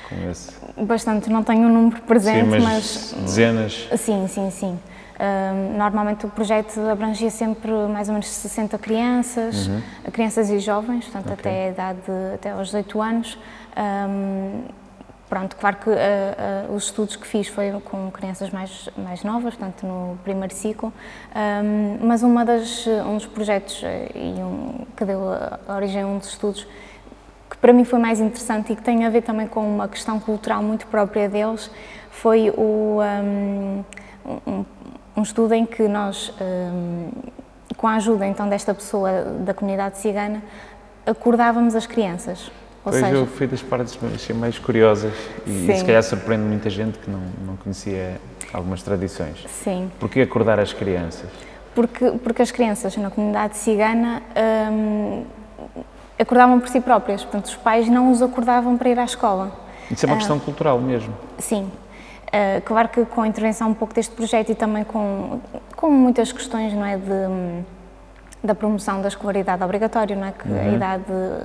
com 0.09 0.29
esse? 0.29 0.51
Bastante, 0.77 1.29
não 1.29 1.43
tenho 1.43 1.61
um 1.61 1.73
número 1.73 2.01
presente, 2.01 2.43
sim, 2.43 2.49
mas, 2.49 2.63
mas... 2.63 3.15
Dezenas? 3.23 3.89
Sim, 3.97 4.27
sim, 4.27 4.51
sim. 4.51 4.79
Uh, 5.15 5.77
normalmente 5.77 6.25
o 6.25 6.29
projeto 6.29 6.81
abrangia 6.91 7.29
sempre 7.29 7.71
mais 7.87 8.09
ou 8.09 8.13
menos 8.13 8.27
60 8.27 8.77
crianças, 8.79 9.67
uhum. 9.67 9.81
crianças 10.11 10.49
e 10.49 10.59
jovens, 10.59 11.05
portanto 11.05 11.31
okay. 11.31 11.51
até 11.51 11.67
a 11.67 11.71
idade, 11.71 12.11
até 12.35 12.49
aos 12.51 12.67
18 12.67 13.01
anos. 13.01 13.39
Um, 13.77 14.80
Pronto, 15.31 15.55
claro 15.55 15.77
que 15.77 15.89
uh, 15.89 15.93
uh, 15.93 16.75
os 16.75 16.87
estudos 16.87 17.15
que 17.15 17.25
fiz 17.25 17.47
foi 17.47 17.71
com 17.85 18.11
crianças 18.11 18.49
mais, 18.49 18.89
mais 18.97 19.23
novas, 19.23 19.55
portanto 19.55 19.87
no 19.87 20.17
primeiro 20.25 20.53
ciclo, 20.53 20.91
um, 21.33 22.05
mas 22.05 22.21
uma 22.21 22.43
das, 22.43 22.85
um 22.85 23.15
dos 23.15 23.27
projetos 23.27 23.81
uh, 23.81 23.85
e 24.13 24.43
um, 24.43 24.85
que 24.93 25.05
deu 25.05 25.21
origem 25.73 26.01
a 26.01 26.05
um 26.05 26.17
dos 26.17 26.27
estudos 26.27 26.67
que 27.49 27.55
para 27.55 27.71
mim 27.71 27.85
foi 27.85 27.97
mais 27.97 28.19
interessante 28.19 28.73
e 28.73 28.75
que 28.75 28.83
tem 28.83 29.05
a 29.05 29.09
ver 29.09 29.21
também 29.21 29.47
com 29.47 29.61
uma 29.61 29.87
questão 29.87 30.19
cultural 30.19 30.61
muito 30.61 30.85
própria 30.87 31.29
deles, 31.29 31.71
foi 32.09 32.49
o, 32.49 32.99
um, 33.23 33.85
um 35.15 35.21
estudo 35.21 35.53
em 35.53 35.65
que 35.65 35.87
nós, 35.87 36.33
com 37.77 37.87
a 37.87 37.95
ajuda 37.95 38.27
então 38.27 38.49
desta 38.49 38.73
pessoa 38.73 39.23
da 39.39 39.53
comunidade 39.53 39.97
cigana, 39.97 40.43
acordávamos 41.05 41.73
as 41.73 41.85
crianças. 41.85 42.51
Ou 42.83 42.91
pois 42.91 43.03
seja, 43.03 43.15
eu 43.15 43.27
fui 43.27 43.45
das 43.45 43.61
partes 43.61 43.97
achei 44.15 44.35
mais 44.35 44.57
curiosas 44.57 45.13
e, 45.45 45.69
e, 45.69 45.77
se 45.77 45.85
calhar 45.85 46.01
surpreende 46.01 46.45
muita 46.45 46.69
gente 46.69 46.97
que 46.97 47.11
não, 47.11 47.21
não 47.45 47.55
conhecia 47.55 48.19
algumas 48.51 48.81
tradições. 48.81 49.45
Sim. 49.47 49.91
Porquê 49.99 50.21
acordar 50.21 50.59
as 50.59 50.73
crianças? 50.73 51.29
Porque, 51.75 52.11
porque 52.23 52.41
as 52.41 52.51
crianças 52.51 52.97
na 52.97 53.11
comunidade 53.11 53.55
cigana 53.55 54.23
hum, 54.71 55.23
acordavam 56.17 56.59
por 56.59 56.69
si 56.69 56.81
próprias, 56.81 57.23
portanto 57.23 57.45
os 57.45 57.55
pais 57.55 57.87
não 57.87 58.11
os 58.11 58.21
acordavam 58.21 58.75
para 58.77 58.89
ir 58.89 58.99
à 58.99 59.05
escola. 59.05 59.51
Isso 59.89 60.05
é 60.05 60.09
uma 60.09 60.15
uh, 60.15 60.17
questão 60.17 60.39
cultural 60.39 60.79
mesmo? 60.79 61.13
Sim. 61.37 61.71
Uh, 62.27 62.61
claro 62.65 62.89
que 62.89 63.05
com 63.05 63.21
a 63.21 63.27
intervenção 63.27 63.69
um 63.69 63.73
pouco 63.73 63.93
deste 63.93 64.15
projeto 64.15 64.51
e 64.51 64.55
também 64.55 64.83
com, 64.83 65.39
com 65.75 65.89
muitas 65.91 66.31
questões 66.31 66.73
não 66.73 66.85
é, 66.85 66.97
de 66.97 67.11
hum, 67.11 67.61
da 68.43 68.55
promoção 68.55 69.01
da 69.01 69.07
escolaridade 69.07 69.63
obrigatória, 69.63 70.15
não 70.15 70.27
é? 70.27 70.31
que 70.31 70.47
uhum. 70.47 70.59
a 70.59 70.67
idade 70.75 71.03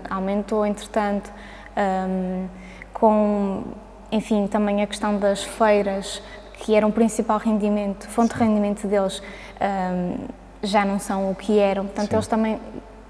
aumentou, 0.09 0.65
entretanto, 0.65 1.31
um, 1.76 2.47
com, 2.93 3.65
enfim, 4.11 4.47
também 4.47 4.83
a 4.83 4.87
questão 4.87 5.19
das 5.19 5.45
feiras, 5.45 6.23
que 6.55 6.75
eram 6.75 6.88
o 6.88 6.93
principal 6.93 7.38
rendimento, 7.38 8.09
fonte 8.09 8.33
Sim. 8.33 8.38
de 8.38 8.45
rendimento 8.45 8.87
deles, 8.87 9.23
um, 9.61 10.26
já 10.62 10.85
não 10.85 10.99
são 10.99 11.31
o 11.31 11.35
que 11.35 11.59
eram, 11.59 11.85
portanto, 11.85 12.09
Sim. 12.09 12.17
eles 12.17 12.26
também, 12.26 12.61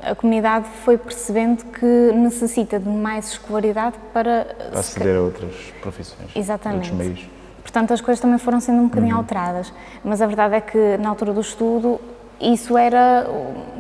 a 0.02 0.14
comunidade 0.16 0.66
foi 0.84 0.98
percebendo 0.98 1.64
que 1.66 2.12
necessita 2.12 2.80
de 2.80 2.88
mais 2.88 3.30
escolaridade 3.30 3.96
para... 4.12 4.46
Para 4.70 4.80
aceder 4.80 5.16
a 5.16 5.20
outras 5.20 5.54
profissões, 5.80 6.34
Exatamente. 6.34 6.90
outros 6.90 7.06
meios. 7.06 7.30
Portanto, 7.62 7.92
as 7.92 8.00
coisas 8.00 8.20
também 8.20 8.38
foram 8.38 8.60
sendo 8.60 8.78
um 8.78 8.84
bocadinho 8.84 9.14
uhum. 9.14 9.20
alteradas, 9.20 9.72
mas 10.02 10.20
a 10.20 10.26
verdade 10.26 10.54
é 10.54 10.60
que, 10.60 10.96
na 10.98 11.08
altura 11.08 11.32
do 11.32 11.40
estudo, 11.40 12.00
isso 12.40 12.76
era 12.76 13.26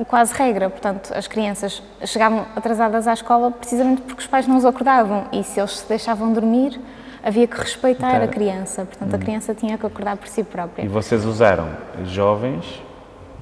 quase 0.08 0.32
regra, 0.34 0.70
portanto, 0.70 1.12
as 1.14 1.26
crianças 1.26 1.82
chegavam 2.04 2.46
atrasadas 2.56 3.06
à 3.06 3.12
escola 3.12 3.50
precisamente 3.50 4.02
porque 4.02 4.20
os 4.20 4.26
pais 4.26 4.46
não 4.46 4.56
os 4.56 4.64
acordavam 4.64 5.26
e 5.32 5.42
se 5.44 5.60
eles 5.60 5.78
se 5.78 5.88
deixavam 5.88 6.32
dormir, 6.32 6.80
havia 7.22 7.46
que 7.46 7.56
respeitar 7.56 8.22
a 8.22 8.28
criança, 8.28 8.84
portanto, 8.84 9.14
a 9.14 9.18
criança 9.18 9.54
tinha 9.54 9.76
que 9.76 9.84
acordar 9.84 10.16
por 10.16 10.28
si 10.28 10.42
própria. 10.44 10.84
E 10.84 10.88
vocês 10.88 11.24
usaram 11.24 11.68
jovens 12.04 12.82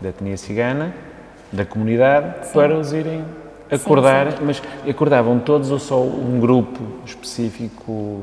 da 0.00 0.08
etnia 0.08 0.36
cigana, 0.36 0.94
da 1.52 1.64
comunidade, 1.64 2.50
para 2.52 2.76
os 2.76 2.92
irem 2.92 3.24
acordar, 3.70 4.32
sim. 4.32 4.38
mas 4.42 4.62
acordavam 4.88 5.38
todos 5.38 5.70
ou 5.70 5.78
só 5.78 6.00
um 6.00 6.40
grupo 6.40 6.82
específico? 7.04 8.22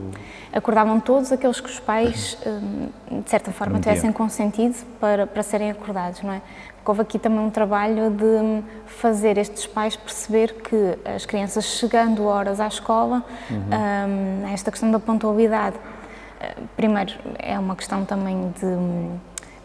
Acordavam 0.51 0.99
todos 0.99 1.31
aqueles 1.31 1.61
que 1.61 1.69
os 1.69 1.79
pais, 1.79 2.37
hum, 2.45 3.21
de 3.23 3.29
certa 3.29 3.51
forma, 3.51 3.79
tivessem 3.79 4.11
consentido 4.11 4.75
para, 4.99 5.25
para 5.25 5.43
serem 5.43 5.71
acordados, 5.71 6.21
não 6.21 6.33
é? 6.33 6.41
Houve 6.83 7.01
aqui 7.01 7.19
também 7.19 7.39
um 7.39 7.49
trabalho 7.49 8.09
de 8.09 8.63
fazer 8.87 9.37
estes 9.37 9.67
pais 9.67 9.95
perceber 9.95 10.55
que 10.55 10.97
as 11.05 11.25
crianças 11.25 11.65
chegando 11.65 12.25
horas 12.25 12.59
à 12.59 12.67
escola, 12.67 13.23
hum, 13.51 14.51
esta 14.51 14.71
questão 14.71 14.89
da 14.89 14.99
pontualidade, 14.99 15.75
eh, 16.39 16.55
primeiro 16.75 17.13
é 17.37 17.57
uma 17.59 17.75
questão 17.75 18.03
também 18.03 18.51
de 18.59 19.11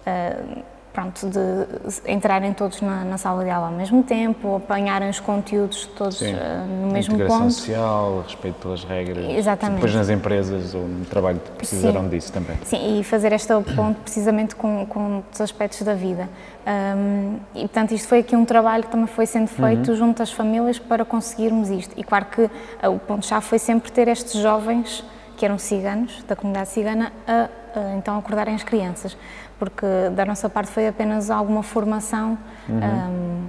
eh, 0.04 0.62
pronto, 0.96 1.28
de 1.28 2.10
entrarem 2.10 2.54
todos 2.54 2.80
na, 2.80 3.04
na 3.04 3.18
sala 3.18 3.44
de 3.44 3.50
aula 3.50 3.66
ao 3.66 3.72
mesmo 3.74 4.02
tempo, 4.02 4.56
apanharem 4.56 5.10
os 5.10 5.20
conteúdos 5.20 5.84
todos 5.94 6.20
Sim. 6.20 6.32
eh, 6.34 6.64
no 6.82 6.90
mesmo 6.90 7.14
Integração 7.14 7.42
ponto. 7.42 7.52
social, 7.52 8.22
respeito 8.26 8.54
pelas 8.62 8.82
regras. 8.82 9.26
Exatamente. 9.28 9.74
Depois 9.76 9.94
nas 9.94 10.08
empresas 10.08 10.74
ou 10.74 10.88
no 10.88 11.04
trabalho 11.04 11.38
precisaram 11.58 12.04
Sim. 12.04 12.08
disso 12.08 12.32
também. 12.32 12.56
Sim, 12.64 12.98
e 12.98 13.04
fazer 13.04 13.30
esta 13.32 13.60
ponte 13.76 14.00
precisamente 14.00 14.56
com, 14.56 14.86
com 14.86 15.22
os 15.30 15.38
aspectos 15.38 15.82
da 15.82 15.92
vida. 15.92 16.30
Hum, 16.66 17.36
e, 17.54 17.60
portanto, 17.60 17.92
isto 17.92 18.08
foi 18.08 18.20
aqui 18.20 18.34
um 18.34 18.46
trabalho 18.46 18.84
que 18.84 18.90
também 18.90 19.06
foi 19.06 19.26
sendo 19.26 19.48
feito 19.48 19.90
Uhum. 19.90 19.96
junto 19.96 20.22
às 20.22 20.32
famílias 20.32 20.78
para 20.78 21.04
conseguirmos 21.04 21.68
isto. 21.68 21.92
E 21.94 22.02
claro 22.02 22.24
que 22.24 22.50
ah, 22.80 22.88
o 22.88 22.98
ponto-chave 22.98 23.44
foi 23.44 23.58
sempre 23.58 23.92
ter 23.92 24.08
estes 24.08 24.40
jovens, 24.40 25.04
que 25.36 25.44
eram 25.44 25.58
ciganos, 25.58 26.24
da 26.26 26.34
comunidade 26.34 26.70
cigana, 26.70 27.12
a, 27.28 27.48
a, 27.78 27.94
então 27.98 28.18
acordarem 28.18 28.54
as 28.54 28.62
crianças. 28.64 29.14
Porque 29.58 29.86
da 30.14 30.24
nossa 30.24 30.48
parte 30.48 30.70
foi 30.70 30.86
apenas 30.88 31.30
alguma 31.30 31.62
formação 31.62 32.36
hum, 32.68 33.46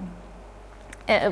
a- 1.07 1.31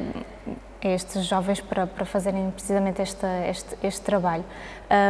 a 0.84 0.88
estes 0.90 1.26
jovens 1.26 1.62
para, 1.62 1.88
para 1.88 2.06
fazerem 2.06 2.52
precisamente 2.52 3.02
esta, 3.02 3.28
este, 3.50 3.76
este 3.84 4.02
trabalho. 4.02 4.44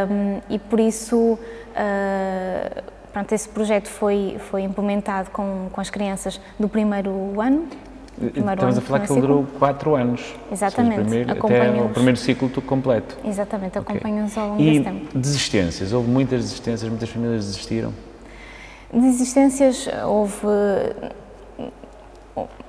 Hum, 0.09 0.39
e 0.49 0.57
por 0.59 0.79
isso, 0.79 1.37
ah, 1.75 2.83
pronto, 3.11 3.31
esse 3.33 3.49
projeto 3.49 3.87
foi, 3.89 4.37
foi 4.51 4.61
implementado 4.61 5.31
com, 5.31 5.67
com 5.71 5.81
as 5.81 5.89
crianças 5.89 6.39
do 6.59 6.69
primeiro 6.69 7.09
ano. 7.41 7.67
primeiro 8.15 8.53
Estamos 8.53 8.75
a 8.75 8.77
ano 8.79 8.81
falar 8.81 8.99
do 8.99 9.05
que 9.07 9.11
ele 9.13 9.21
durou 9.21 9.45
4 9.59 9.95
anos. 9.95 10.35
Exatamente, 10.51 11.01
primeiro, 11.01 11.31
até 11.31 11.81
o 11.81 11.89
primeiro 11.89 12.17
ciclo 12.17 12.49
completo. 12.61 13.17
Exatamente, 13.25 13.77
Ok. 13.79 13.95
acompanham-nos 13.95 14.37
ao 14.37 14.49
longo 14.49 14.61
E 14.61 14.65
desse 14.71 14.83
tempo. 14.83 15.17
desistências? 15.17 15.91
Houve 15.91 16.09
muitas 16.09 16.41
desistências, 16.43 16.87
muitas 16.89 17.09
famílias 17.09 17.45
desistiram? 17.45 17.91
De 18.93 19.05
existências 19.07 19.87
houve 20.05 20.47
eh, 21.57 21.69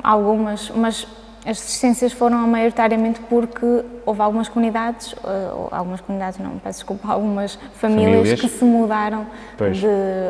algumas, 0.03 0.71
mas 0.71 1.07
as 1.47 1.59
desistências 1.61 2.13
foram 2.13 2.39
maioritariamente 2.49 3.21
porque 3.29 3.85
houve 4.05 4.21
algumas 4.21 4.49
comunidades, 4.49 5.15
eh, 5.25 5.51
algumas 5.71 6.01
comunidades 6.01 6.39
não, 6.41 6.59
peço 6.59 6.81
desculpa, 6.81 7.13
algumas 7.13 7.55
famílias, 7.75 8.17
Famílias. 8.17 8.41
que 8.41 8.49
se 8.49 8.65
mudaram 8.65 9.27
Pois. 9.57 9.77
de 9.77 9.87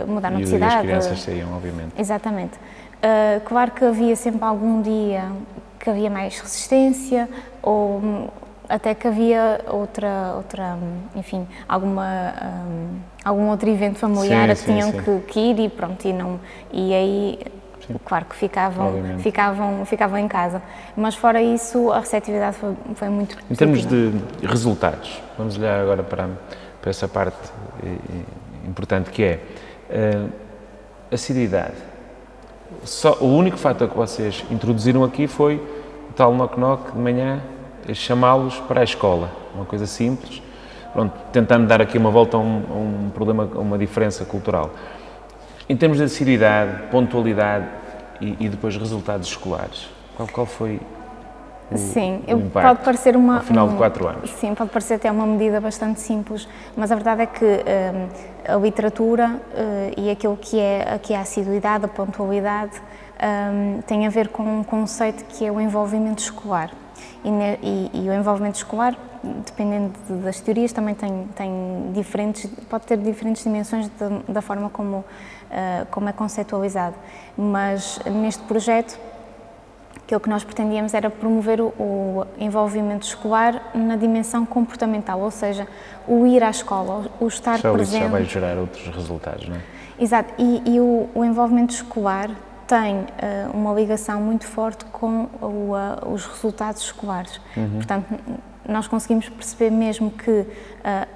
mudaram 0.07 0.37
e 0.37 0.39
de 0.39 0.45
as 0.45 0.51
cidade. 0.51 0.83
crianças 0.83 1.23
saíam, 1.23 1.55
obviamente. 1.57 1.93
Exatamente. 1.99 2.59
Uh, 2.97 3.41
claro 3.45 3.71
que 3.73 3.85
havia 3.85 4.17
sempre 4.17 4.45
algum 4.45 4.81
dia 4.83 5.31
que 5.79 5.89
havia 5.91 6.09
mais 6.11 6.39
resistência 6.41 7.29
ou 7.63 7.99
hum, 7.99 8.29
até 8.69 8.95
que 8.95 9.07
havia 9.07 9.61
outra, 9.69 10.33
outra 10.37 10.75
hum, 10.75 10.99
enfim, 11.15 11.47
alguma, 11.69 12.33
hum, 12.43 12.99
algum 13.27 13.49
outro 13.49 13.69
evento 13.69 13.99
familiar 13.99 14.49
Sim, 14.51 14.53
que 14.55 14.59
sim, 14.61 14.73
tinham 14.73 14.93
sim. 14.93 15.03
que, 15.03 15.33
que 15.33 15.41
ir 15.41 15.59
e 15.59 15.69
pronto, 15.69 16.07
e, 16.07 16.13
não, 16.13 16.39
e 16.73 16.95
aí, 16.95 17.39
claro 18.05 18.25
que 18.25 18.37
ficavam, 18.37 18.87
Obviamente. 18.87 19.23
ficavam, 19.23 19.85
ficavam 19.85 20.19
em 20.19 20.29
casa. 20.29 20.63
Mas 20.97 21.17
fora 21.17 21.43
isso, 21.43 21.91
a 21.91 21.99
receptividade 21.99 22.57
foi, 22.57 22.75
foi 22.95 23.09
muito 23.09 23.37
Em 23.51 23.55
termos 23.57 23.85
positiva. 23.85 24.23
de 24.41 24.47
resultados, 24.47 25.21
vamos 25.37 25.59
olhar 25.59 25.81
agora 25.81 26.05
para, 26.05 26.29
para 26.81 26.89
essa 26.91 27.09
parte 27.09 27.37
eh, 27.83 27.89
eh, 27.89 28.69
importante 28.69 29.11
que 29.11 29.25
é 29.25 29.41
eh, 29.91 30.27
a 31.11 31.15
assiduidade. 31.17 31.75
Só, 32.85 33.15
o 33.21 33.27
único 33.37 33.57
fator 33.57 33.89
que 33.89 33.97
vocês 33.97 34.45
introduziram 34.53 35.03
aqui 35.03 35.27
foi 35.27 35.57
o 35.57 36.13
tal 36.15 36.33
knock-knock 36.33 36.93
de 36.93 36.99
manhã, 36.99 37.41
eh, 37.89 37.93
chamá-los 37.93 38.61
para 38.61 38.83
a 38.83 38.85
escola. 38.85 39.33
Uma 39.53 39.65
coisa 39.65 39.85
simples, 39.85 40.41
pronto, 40.97 41.13
tentando 41.31 41.67
dar 41.67 41.83
aqui 41.83 41.99
uma 41.99 42.11
volta 42.11 42.39
a 42.39 42.41
um, 42.41 43.05
um 43.07 43.11
problema, 43.11 43.47
a 43.55 43.59
uma 43.59 43.77
diferença 43.77 44.25
cultural. 44.25 44.71
Em 45.69 45.77
termos 45.77 45.99
de 45.99 46.05
assiduidade, 46.05 46.85
pontualidade 46.91 47.67
e, 48.19 48.35
e 48.41 48.49
depois 48.49 48.75
resultados 48.79 49.29
escolares, 49.29 49.91
qual, 50.17 50.27
qual 50.27 50.47
foi 50.47 50.81
o, 51.71 51.77
Sim, 51.77 52.23
o 52.29 52.39
impacto 52.39 52.69
pode 52.69 52.85
parecer 52.85 53.15
uma. 53.15 53.37
ao 53.37 53.43
final 53.43 53.69
de 53.69 53.75
um- 53.75 53.77
quatro 53.77 54.09
anos? 54.09 54.31
Sim, 54.31 54.55
pode 54.55 54.71
parecer 54.71 54.95
até 54.95 55.11
uma 55.11 55.27
medida 55.27 55.61
bastante 55.61 56.01
simples, 56.01 56.49
mas 56.75 56.91
a 56.91 56.95
verdade 56.95 57.23
é 57.23 57.27
que 57.27 57.45
hum, 57.45 58.09
a 58.49 58.57
literatura 58.57 59.39
eh, 59.55 59.93
e 59.99 60.11
aquilo 60.11 60.39
que 60.41 60.59
é, 60.59 60.99
que 61.03 61.13
é 61.13 61.19
a 61.19 61.21
assiduidade, 61.21 61.85
a 61.85 61.89
pontualidade, 61.89 62.81
hum, 63.23 63.81
tem 63.87 64.07
a 64.07 64.11
ver 64.11 64.29
com 64.29 64.43
um 64.43 64.65
conceito 64.65 65.25
que 65.25 65.45
é 65.47 65.51
o 65.51 65.61
envolvimento 65.61 66.23
escolar. 66.23 66.71
E, 67.25 67.31
ne- 67.31 67.59
e- 67.63 67.91
e 67.93 68.09
o 68.09 68.13
envolvimento 68.13 68.57
escolar, 68.57 68.97
dependendo 69.45 69.93
de- 70.09 70.23
das 70.23 70.41
teorias, 70.41 70.73
também 70.73 70.95
tem, 70.95 71.27
tem 71.35 71.91
diferentes, 71.93 72.49
pode 72.69 72.87
ter 72.87 72.97
diferentes 72.99 73.43
dimensões 73.43 73.89
da, 73.99 74.09
da 74.29 74.41
forma 74.43 74.71
como, 74.71 75.05
eh, 75.51 75.85
como 75.91 76.09
é 76.09 76.13
conceitualizado. 76.13 76.95
Mas 77.37 77.99
neste 78.07 78.43
projeto, 78.45 78.99
aquilo 80.05 80.21
que 80.21 80.29
nós 80.29 80.45
pretendíamos 80.45 80.95
era 80.95 81.11
promover 81.11 81.61
o, 81.61 81.65
o 81.79 82.27
envolvimento 82.39 83.05
escolar 83.07 83.61
na 83.75 83.97
dimensão 83.97 84.47
comportamental, 84.47 85.19
ou 85.21 85.31
seja, 85.33 85.67
o 86.07 86.27
ir 86.27 86.45
à 86.45 86.51
escola, 86.51 87.07
o 87.21 87.27
estar 87.27 87.59
Só 87.59 87.69
isso 87.71 87.77
presente. 87.77 88.03
já 88.05 88.09
vai 88.09 88.25
gerar 88.25 88.57
outros 88.57 88.87
resultados, 88.95 89.49
não 89.49 89.57
é? 89.57 89.61
Exato, 89.99 90.33
e, 90.39 90.63
e 90.77 90.81
o, 90.81 91.09
o 91.15 91.25
envolvimento 91.25 91.75
escolar 91.75 92.31
tem 92.67 93.07
eh, 93.19 93.47
uma 93.55 93.73
ligação 93.73 94.21
muito 94.21 94.47
forte 94.47 94.85
com 94.87 95.29
o, 95.41 95.75
ah, 95.75 96.03
os 96.11 96.27
resultados 96.27 96.83
escolares. 96.83 97.41
Portanto, 97.77 98.11
n- 98.13 98.39
nós 98.69 98.89
conseguimos 98.89 99.29
perceber 99.29 99.71
mesmo 99.71 100.11
que 100.11 100.47
ah, 100.85 101.07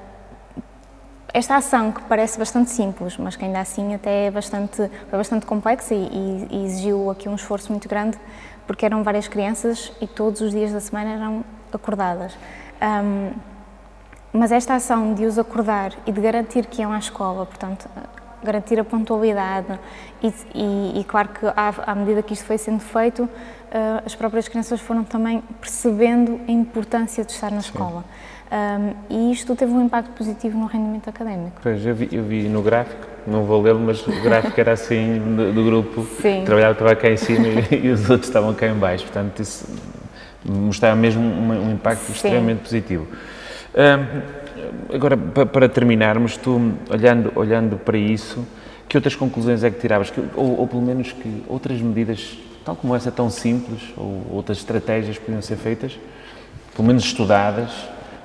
esta 1.33 1.57
ação 1.57 1.93
que 1.93 2.01
parece 2.03 2.39
bastante 2.39 2.71
simples, 2.71 3.17
mas 3.17 3.37
que 3.37 3.45
ainda 3.45 3.61
assim 3.61 3.95
até 3.95 4.27
é 4.27 4.31
bastante, 4.31 4.77
foi 5.09 5.19
bastante 5.19 5.47
complexa 5.47 5.95
e, 5.95 6.49
e- 6.51 6.65
exigiu 6.67 7.11
aqui 7.11 7.29
um 7.29 7.35
esforço 7.35 7.71
muito 7.71 7.89
grande, 7.89 8.19
porque 8.67 8.85
eram 8.85 9.03
várias 9.03 9.29
crianças 9.29 9.93
e 10.01 10.07
todos 10.07 10.41
os 10.41 10.51
dias 10.51 10.73
da 10.73 10.81
semana 10.81 11.11
eram 11.11 11.45
acordadas. 11.73 12.37
Ahm, 12.81 13.33
mas 14.33 14.53
esta 14.53 14.75
ação 14.75 15.13
de 15.15 15.25
os 15.27 15.39
acordar 15.39 15.93
e 16.07 16.13
de 16.13 16.21
garantir 16.21 16.67
que 16.67 16.83
iam 16.83 16.93
à 16.93 16.99
escola, 16.99 17.45
portanto, 17.47 17.89
garantir 18.43 18.79
a 18.81 18.85
pontualidade 18.85 19.79
e, 20.23 20.33
e- 20.55 21.01
e 21.01 21.05
claro 21.05 21.29
que 21.29 21.47
à, 21.47 21.75
à 21.87 21.95
medida 21.95 22.23
que 22.23 22.33
isto 22.33 22.45
foi 22.45 22.59
sendo 22.59 22.81
feito, 22.81 23.29
eh, 23.71 24.03
as 24.05 24.15
próprias 24.15 24.49
crianças 24.49 24.81
foram 24.81 25.05
também 25.05 25.43
percebendo 25.61 26.41
a 26.49 26.51
importância 26.53 27.25
de 27.25 27.33
estar 27.33 27.51
na 27.51 27.59
escola. 27.61 28.05
Um, 28.53 28.95
e 29.09 29.33
isto 29.33 29.55
teve 29.55 29.71
um 29.73 29.81
impacto 29.85 30.11
positivo 30.11 30.59
no 30.59 30.67
rendimento 30.67 31.09
académico. 31.09 31.61
Pois, 31.63 31.87
eu 31.87 31.95
vi, 31.95 32.09
eu 32.11 32.25
vi 32.25 32.49
no 32.49 32.61
gráfico, 32.63 33.07
não 33.25 33.45
vou 33.45 33.63
lê-lo, 33.63 33.79
mas 33.79 34.05
o 34.05 34.11
gráfico 34.23 34.59
era 34.61 34.73
assim 34.73 35.19
do, 35.37 35.53
do 35.53 35.65
grupo, 35.65 36.05
Sim. 36.21 36.43
trabalhava 36.45 36.73
estava 36.73 36.97
cá 36.97 37.09
em 37.11 37.17
cima 37.17 37.47
e, 37.47 37.87
e 37.87 37.91
os 37.91 38.11
outros 38.11 38.29
estavam 38.29 38.53
cá 38.53 38.67
em 38.67 38.75
baixo, 38.75 39.05
portanto 39.05 39.41
isso 39.41 39.69
mostrava 40.45 40.97
mesmo 40.97 41.23
um, 41.23 41.69
um 41.69 41.73
impacto 41.75 42.07
Sim. 42.07 42.13
extremamente 42.13 42.63
positivo. 42.63 43.07
Hum, 43.73 44.23
agora, 44.93 45.17
pa- 45.17 45.47
para 45.47 45.69
terminarmos, 45.69 46.37
tu 46.37 46.73
olhando, 46.91 47.33
olhando 47.35 47.77
para 47.77 47.97
isso, 47.99 48.47
que 48.89 48.97
outras 48.97 49.15
conclusões 49.15 49.63
é 49.65 49.71
que 49.71 49.81
tiravas? 49.81 50.11
Que- 50.11 50.23
ou, 50.35 50.61
ou 50.61 50.67
pelo 50.67 50.83
menos 50.83 51.13
que 51.13 51.43
outras 51.49 51.81
medidas, 51.81 52.39
tal 52.65 52.75
como 52.77 52.95
essa 52.95 53.11
tão 53.11 53.31
simples, 53.31 53.81
ou 53.97 54.27
outras 54.31 54.59
estratégias 54.59 55.19
podiam 55.19 55.41
ser 55.43 55.57
feitas, 55.57 55.99
pelo 56.75 56.87
menos 56.87 57.05
estudadas 57.05 57.71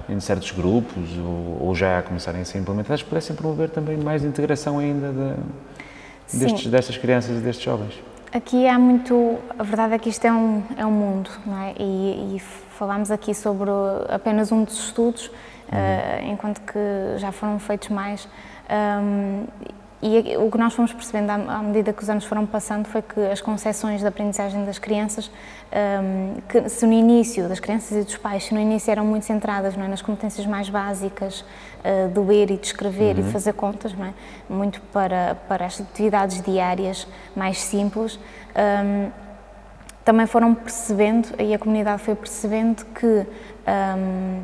em 0.08 0.20
certos 0.20 0.52
grupos 0.52 1.04
ou, 1.18 1.58
ou 1.68 1.76
já 1.76 2.02
começarem 2.02 2.42
a 2.42 2.46
ser 2.46 2.60
implementadas, 2.60 3.02
pudessem 3.02 3.36
promover 3.36 3.70
também 3.70 3.98
mais 3.98 4.24
integração 4.24 4.78
ainda 4.80 5.12
de, 5.12 6.38
destes, 6.40 6.68
destas 6.68 6.98
crianças 6.98 7.38
e 7.38 7.40
destes 7.42 7.66
jovens. 7.66 7.94
Aqui 8.36 8.68
há 8.68 8.78
muito. 8.78 9.40
A 9.58 9.64
verdade 9.64 9.94
é 9.94 9.98
que 9.98 10.10
isto 10.10 10.26
é 10.26 10.34
um, 10.34 10.62
é 10.76 10.86
um 10.86 10.92
mundo, 10.92 11.30
não 11.46 11.58
é? 11.58 11.74
E, 11.80 12.36
e 12.36 12.40
falámos 12.78 13.10
aqui 13.10 13.34
sobre 13.34 13.70
apenas 14.10 14.52
um 14.52 14.66
dos 14.66 14.78
estudos, 14.88 15.32
eh, 15.72 16.20
enquanto 16.26 16.60
que 16.60 16.78
já 17.16 17.32
foram 17.32 17.58
feitos 17.60 17.88
mais. 17.88 18.28
Ahm, 18.68 19.46
e 20.02 20.38
o 20.38 20.52
que 20.52 20.58
nós 20.58 20.74
fomos 20.74 20.92
percebendo 20.94 21.32
à 21.32 21.64
medida 21.64 21.94
que 21.94 22.04
os 22.04 22.10
anos 22.10 22.26
foram 22.26 22.46
passando 22.46 22.86
foi 22.88 23.02
que 23.02 23.20
as 23.20 23.42
concepções 23.42 24.02
de 24.02 24.08
aprendizagem 24.08 24.66
das 24.66 24.78
crianças, 24.78 25.32
um, 25.72 26.42
que 26.48 26.70
se 26.70 26.86
no 26.86 26.94
início, 26.94 27.48
das 27.48 27.60
crianças 27.60 27.92
e 27.92 28.04
dos 28.04 28.18
pais, 28.18 28.44
se 28.44 28.54
no 28.54 28.60
início 28.60 28.92
eram 28.92 29.06
muito 29.06 29.26
centradas 29.26 29.76
é, 29.76 29.88
nas 29.88 30.02
competências 30.02 30.46
mais 30.46 30.70
básicas, 30.70 31.42
uh, 31.42 32.10
de 32.14 32.20
ler 32.20 32.52
e 32.52 32.58
de 32.58 32.68
escrever 32.68 33.18
uhum. 33.18 33.28
e 33.28 33.32
fazer 33.32 33.54
contas, 33.54 33.94
é, 33.94 34.14
muito 34.54 34.82
para, 34.94 35.38
para 35.48 35.66
as 35.66 35.80
atividades 35.80 36.42
diárias 36.42 37.08
mais 37.36 37.58
simples, 37.60 38.20
um, 38.56 39.10
também 40.04 40.28
foram 40.28 40.54
percebendo, 40.54 41.30
e 41.40 41.54
a 41.54 41.58
comunidade 41.58 42.04
foi 42.04 42.14
percebendo 42.16 42.86
que 42.94 43.26
um, 43.98 44.44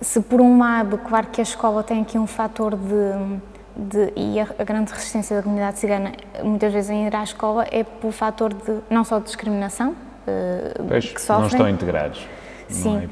se 0.00 0.20
por 0.20 0.40
um 0.40 0.58
lado, 0.58 0.98
claro 0.98 1.28
que 1.28 1.40
a 1.40 1.44
escola 1.44 1.82
tem 1.82 2.02
aqui 2.02 2.18
um 2.18 2.26
fator 2.26 2.74
de 2.74 3.38
de, 3.76 4.12
e 4.16 4.40
a, 4.40 4.48
a, 4.58 4.64
grande 4.64 4.92
resistência 4.92 5.36
da 5.36 5.42
comunidade 5.42 5.78
cigana, 5.78 6.12
muitas 6.42 6.72
vezes 6.72 6.90
em 6.90 7.06
ir 7.06 7.14
à 7.14 7.22
escola, 7.22 7.66
é 7.70 7.84
pelo 7.84 8.12
fator 8.12 8.54
de, 8.54 8.78
não 8.88 9.04
só 9.04 9.18
de 9.18 9.26
discriminação, 9.26 9.90
uh, 9.90 10.84
pois, 10.88 11.10
que 11.10 11.20
sofrem. 11.20 11.40
não 11.40 11.46
estão 11.46 11.68
integrados, 11.68 12.26
Sim, 12.68 13.08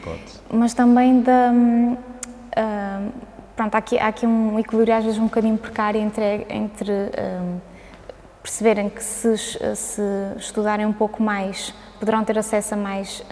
mas 0.50 0.74
também 0.74 1.20
da... 1.20 1.52
Uh, 1.52 3.12
pronto, 3.54 3.74
há 3.74 3.78
aqui, 3.78 3.98
há 3.98 4.08
aqui 4.08 4.26
um 4.26 4.58
equilíbrio 4.58 4.94
às 4.94 5.04
vezes 5.04 5.18
um 5.18 5.24
bocadinho 5.24 5.56
precário 5.58 6.00
entre, 6.00 6.46
entre 6.48 6.90
uh, 6.90 7.60
perceberem 8.42 8.88
que 8.88 9.02
se, 9.02 9.36
se, 9.36 10.02
estudarem 10.36 10.86
um 10.86 10.92
pouco 10.92 11.22
mais, 11.22 11.74
poderão 11.98 12.24
ter 12.24 12.38
acesso 12.38 12.74
a 12.74 12.76
mais... 12.76 13.24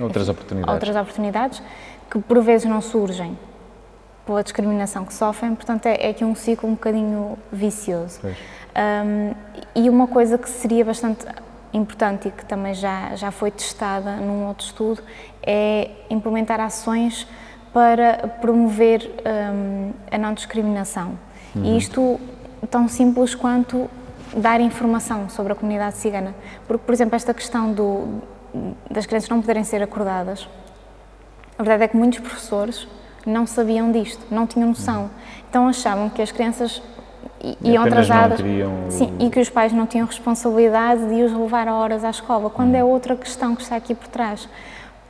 outras 0.00 0.28
oportunidades. 0.28 0.74
outras 0.74 0.96
oportunidades, 0.96 1.62
que 2.10 2.18
por 2.18 2.40
vezes 2.40 2.66
não 2.66 2.80
surgem 2.80 3.36
pela 4.26 4.42
discriminação 4.42 5.04
que 5.04 5.12
sofrem, 5.12 5.54
portanto 5.54 5.86
é, 5.86 6.06
é 6.06 6.10
aqui 6.10 6.24
um 6.24 6.34
ciclo 6.34 6.68
um 6.68 6.72
bocadinho 6.72 7.38
vicioso. 7.52 8.20
Um, 8.24 9.34
e 9.74 9.90
uma 9.90 10.06
coisa 10.06 10.38
que 10.38 10.48
seria 10.48 10.84
bastante 10.84 11.26
importante 11.72 12.28
e 12.28 12.30
que 12.30 12.44
também 12.44 12.74
já, 12.74 13.14
já 13.16 13.30
foi 13.30 13.50
testada 13.50 14.16
num 14.16 14.46
outro 14.46 14.66
estudo 14.66 15.02
é 15.42 15.90
implementar 16.10 16.60
ações 16.60 17.26
para 17.72 18.28
promover 18.40 19.10
um, 19.54 19.92
a 20.10 20.18
não 20.18 20.34
discriminação. 20.34 21.18
Uhum. 21.54 21.64
E 21.64 21.78
isto 21.78 22.20
tão 22.70 22.88
simples 22.88 23.34
quanto 23.34 23.90
dar 24.36 24.60
informação 24.60 25.28
sobre 25.28 25.52
a 25.52 25.56
comunidade 25.56 25.96
cigana. 25.96 26.34
Porque, 26.66 26.84
por 26.84 26.92
exemplo, 26.92 27.16
esta 27.16 27.34
questão 27.34 27.72
do, 27.72 28.20
das 28.90 29.06
crianças 29.06 29.28
não 29.28 29.40
poderem 29.40 29.64
ser 29.64 29.82
acordadas, 29.82 30.48
a 31.58 31.62
verdade 31.62 31.84
é 31.84 31.88
que 31.88 31.96
muitos 31.96 32.18
professores 32.20 32.86
não 33.26 33.46
sabiam 33.46 33.90
disto, 33.92 34.24
não 34.30 34.46
tinham 34.46 34.68
noção. 34.68 35.10
Então 35.48 35.68
achavam 35.68 36.08
que 36.08 36.22
as 36.22 36.32
crianças 36.32 36.82
iam 37.62 37.84
atrasadas 37.84 38.40
sim, 38.88 39.12
e 39.18 39.28
que 39.28 39.40
os 39.40 39.50
pais 39.50 39.72
não 39.72 39.86
tinham 39.86 40.06
responsabilidade 40.06 41.08
de 41.08 41.22
os 41.22 41.32
levar 41.32 41.66
a 41.66 41.74
horas 41.74 42.04
à 42.04 42.10
escola, 42.10 42.48
quando 42.48 42.74
é 42.74 42.84
outra 42.84 43.16
questão 43.16 43.54
que 43.54 43.62
está 43.62 43.76
aqui 43.76 43.94
por 43.94 44.08
trás. 44.08 44.48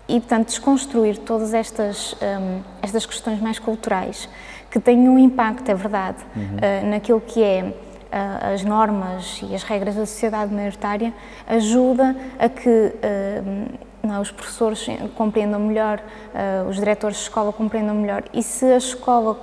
E, 0.09 0.19
portanto, 0.19 0.47
desconstruir 0.49 1.19
todas 1.19 1.55
estas, 1.55 2.15
um, 2.15 2.61
estas 2.83 3.07
questões 3.07 3.41
mais 3.41 3.59
culturais, 3.59 4.29
que 4.71 4.81
têm 4.81 5.09
um 5.09 5.19
impacto, 5.19 5.71
é 5.71 5.75
verdade, 5.75 6.19
uhum. 6.35 6.43
uh, 6.43 6.91
naquilo 6.91 7.21
que 7.21 7.43
é 7.43 7.63
uh, 7.63 8.53
as 8.53 8.65
normas 8.65 9.41
e 9.49 9.55
as 9.55 9.63
regras 9.63 9.95
da 9.95 10.05
sociedade 10.05 10.53
maioritária, 10.53 11.15
ajuda 11.47 12.17
a 12.39 12.49
que 12.49 12.69
uh, 12.69 13.79
não, 14.03 14.21
os 14.21 14.31
professores 14.31 14.87
compreendam 15.15 15.61
melhor, 15.61 16.01
uh, 16.35 16.69
os 16.69 16.77
diretores 16.77 17.17
de 17.17 17.23
escola 17.23 17.53
compreendam 17.53 17.95
melhor. 17.95 18.25
E 18.33 18.43
se 18.43 18.65
a 18.65 18.77
escola 18.77 19.35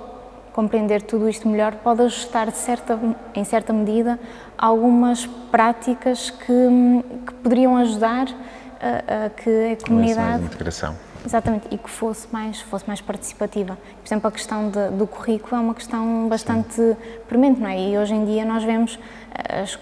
compreender 0.52 1.02
tudo 1.02 1.28
isto 1.28 1.48
melhor, 1.48 1.76
pode 1.76 2.02
ajustar 2.02 2.50
certa, 2.52 2.98
em 3.34 3.44
certa 3.44 3.72
medida 3.72 4.18
algumas 4.58 5.26
práticas 5.50 6.30
que, 6.30 6.44
que 7.26 7.34
poderiam 7.34 7.76
ajudar 7.78 8.26
a, 8.80 9.26
a 9.26 9.30
que 9.30 9.72
a 9.72 9.86
comunidade. 9.86 10.42
Mais 10.42 10.44
integração. 10.44 10.96
Exatamente, 11.24 11.68
e 11.70 11.76
que 11.76 11.90
fosse 11.90 12.26
mais, 12.32 12.60
fosse 12.62 12.86
mais 12.86 13.00
participativa. 13.00 13.76
Por 14.02 14.08
exemplo, 14.08 14.28
a 14.28 14.32
questão 14.32 14.70
de, 14.70 14.88
do 14.90 15.06
currículo 15.06 15.54
é 15.56 15.60
uma 15.60 15.74
questão 15.74 16.28
bastante 16.28 16.74
Sim. 16.74 16.96
premente, 17.28 17.60
não 17.60 17.68
é? 17.68 17.78
E 17.78 17.98
hoje 17.98 18.14
em 18.14 18.24
dia 18.24 18.42
nós 18.44 18.64
vemos, 18.64 18.98
as, 19.48 19.78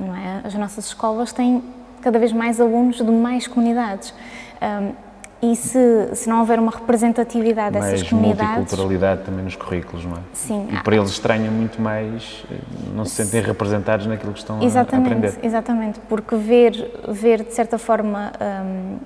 não 0.00 0.16
é? 0.16 0.40
as 0.44 0.54
nossas 0.54 0.86
escolas 0.86 1.30
têm 1.30 1.62
cada 2.00 2.18
vez 2.18 2.32
mais 2.32 2.60
alunos 2.60 2.96
de 2.96 3.10
mais 3.10 3.46
comunidades. 3.46 4.14
Um, 4.60 5.08
e 5.40 5.54
se, 5.54 6.14
se 6.14 6.28
não 6.28 6.40
houver 6.40 6.58
uma 6.58 6.72
representatividade 6.72 7.78
mais 7.78 7.92
dessas 7.92 8.08
comunidades... 8.08 8.42
Mais 8.42 8.58
multiculturalidade 8.58 9.22
também 9.22 9.44
nos 9.44 9.54
currículos, 9.54 10.04
não 10.04 10.16
é? 10.16 10.20
Sim. 10.32 10.68
E 10.72 10.82
para 10.82 10.96
eles 10.96 11.10
estranha 11.10 11.48
muito 11.48 11.80
mais, 11.80 12.44
eh, 12.50 12.56
não 12.92 13.04
se 13.04 13.22
sentem 13.22 13.40
representados 13.40 14.06
naquilo 14.06 14.32
que 14.32 14.40
estão 14.40 14.60
exatamente, 14.60 15.12
a 15.12 15.16
aprender. 15.16 15.46
Exatamente, 15.46 16.00
porque 16.08 16.34
ver, 16.34 17.02
ver 17.08 17.44
de 17.44 17.54
certa 17.54 17.78
forma 17.78 18.32
um, 18.64 18.96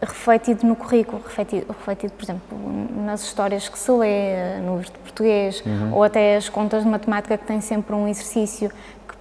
refletido 0.00 0.66
no 0.66 0.74
currículo, 0.74 1.22
refletido, 1.24 1.66
refletido, 1.68 2.12
por 2.14 2.24
exemplo, 2.24 2.58
nas 3.04 3.22
histórias 3.22 3.68
que 3.68 3.78
se 3.78 3.92
lê, 3.92 4.08
eh, 4.08 4.60
no 4.64 4.78
livro 4.78 4.90
de 4.90 4.98
português, 4.98 5.62
uhum. 5.64 5.94
ou 5.94 6.02
até 6.02 6.36
as 6.36 6.48
contas 6.48 6.82
de 6.82 6.88
matemática 6.88 7.38
que 7.38 7.46
têm 7.46 7.60
sempre 7.60 7.94
um 7.94 8.08
exercício 8.08 8.68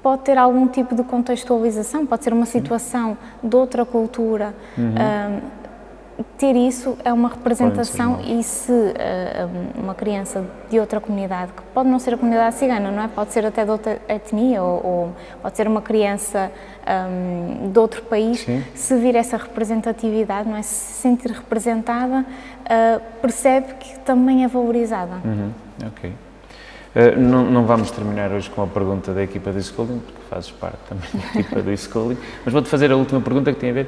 pode 0.01 0.23
ter 0.23 0.37
algum 0.37 0.67
tipo 0.67 0.95
de 0.95 1.03
contextualização, 1.03 2.05
pode 2.05 2.23
ser 2.23 2.33
uma 2.33 2.45
situação 2.45 3.17
de 3.43 3.55
outra 3.55 3.85
cultura. 3.85 4.53
Uhum. 4.77 4.93
Um, 4.93 5.61
ter 6.37 6.55
isso 6.55 6.97
é 7.03 7.11
uma 7.11 7.29
representação 7.29 8.19
e 8.21 8.43
se 8.43 8.71
uh, 8.71 9.79
uma 9.79 9.95
criança 9.95 10.45
de 10.69 10.79
outra 10.79 10.99
comunidade, 10.99 11.51
que 11.51 11.61
pode 11.73 11.89
não 11.89 11.99
ser 11.99 12.13
a 12.13 12.17
comunidade 12.17 12.55
cigana, 12.55 12.91
não 12.91 13.03
é? 13.03 13.07
Pode 13.07 13.31
ser 13.31 13.45
até 13.45 13.63
de 13.63 13.71
outra 13.71 13.99
etnia 14.07 14.61
ou, 14.61 14.85
ou 14.85 15.15
pode 15.41 15.57
ser 15.57 15.67
uma 15.67 15.81
criança 15.81 16.51
um, 16.87 17.71
de 17.71 17.79
outro 17.79 18.03
país, 18.03 18.41
Sim. 18.41 18.63
se 18.75 18.95
vir 18.97 19.15
essa 19.15 19.37
representatividade, 19.37 20.47
não 20.47 20.57
é? 20.57 20.61
Se 20.61 21.01
sentir 21.01 21.31
representada, 21.31 22.19
uh, 22.25 23.01
percebe 23.21 23.73
que 23.75 23.99
também 23.99 24.43
é 24.43 24.47
valorizada. 24.47 25.15
Uhum. 25.23 25.51
Ok. 25.87 26.11
Uh, 26.93 27.17
não, 27.17 27.45
não, 27.45 27.65
vamos 27.65 27.89
terminar 27.89 28.31
hoje 28.33 28.49
com 28.49 28.61
a 28.61 28.67
pergunta 28.67 29.13
da 29.13 29.23
equipa 29.23 29.49
do 29.49 29.63
Schooling, 29.63 29.99
porque 29.99 30.19
fazes 30.29 30.51
parte 30.51 30.77
também 30.89 31.07
da 31.13 31.39
equipa 31.39 31.61
do 31.61 31.77
Schooling, 31.77 32.17
mas 32.43 32.53
vou-te 32.53 32.67
fazer 32.67 32.91
a 32.91 32.97
última 32.97 33.21
pergunta 33.21 33.53
que 33.53 33.59
tem 33.59 33.69
a 33.69 33.73
ver 33.73 33.87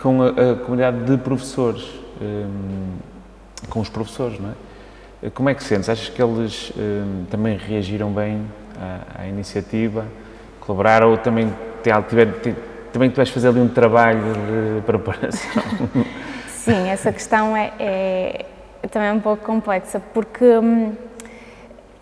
com 0.00 0.22
a, 0.22 0.28
a 0.28 0.54
comunidade 0.56 1.04
de 1.04 1.18
professores, 1.18 1.84
um, 2.18 2.24
ehm, 2.24 3.68
com 3.68 3.80
os 3.80 3.90
professores, 3.90 4.40
não 4.40 4.48
é? 4.48 4.52
Eh, 5.24 5.30
como 5.30 5.50
é 5.50 5.54
que 5.54 5.62
sentes? 5.62 5.90
Achas 5.90 6.08
que 6.08 6.22
eles 6.22 6.72
um, 6.74 6.80
ehm, 6.80 7.24
também 7.30 7.58
reagiram 7.58 8.10
bem 8.12 8.46
à, 8.80 9.24
à, 9.24 9.26
iniciativa, 9.26 10.06
colaboraram 10.58 11.10
ou 11.10 11.18
também, 11.18 11.52
tiver, 12.08 12.28
também 12.94 13.10
tu 13.10 13.16
vais 13.16 13.28
fazer 13.28 13.48
ali 13.48 13.60
um 13.60 13.68
trabalho 13.68 14.22
de 14.22 14.80
preparação? 14.86 15.62
Sim, 16.48 16.88
essa 16.88 17.12
questão 17.12 17.54
é, 17.54 17.72
é 17.78 18.88
também 18.90 19.12
um 19.12 19.20
pouco 19.20 19.44
complexa, 19.44 20.00
porque... 20.14 20.46
Hum, 20.46 21.07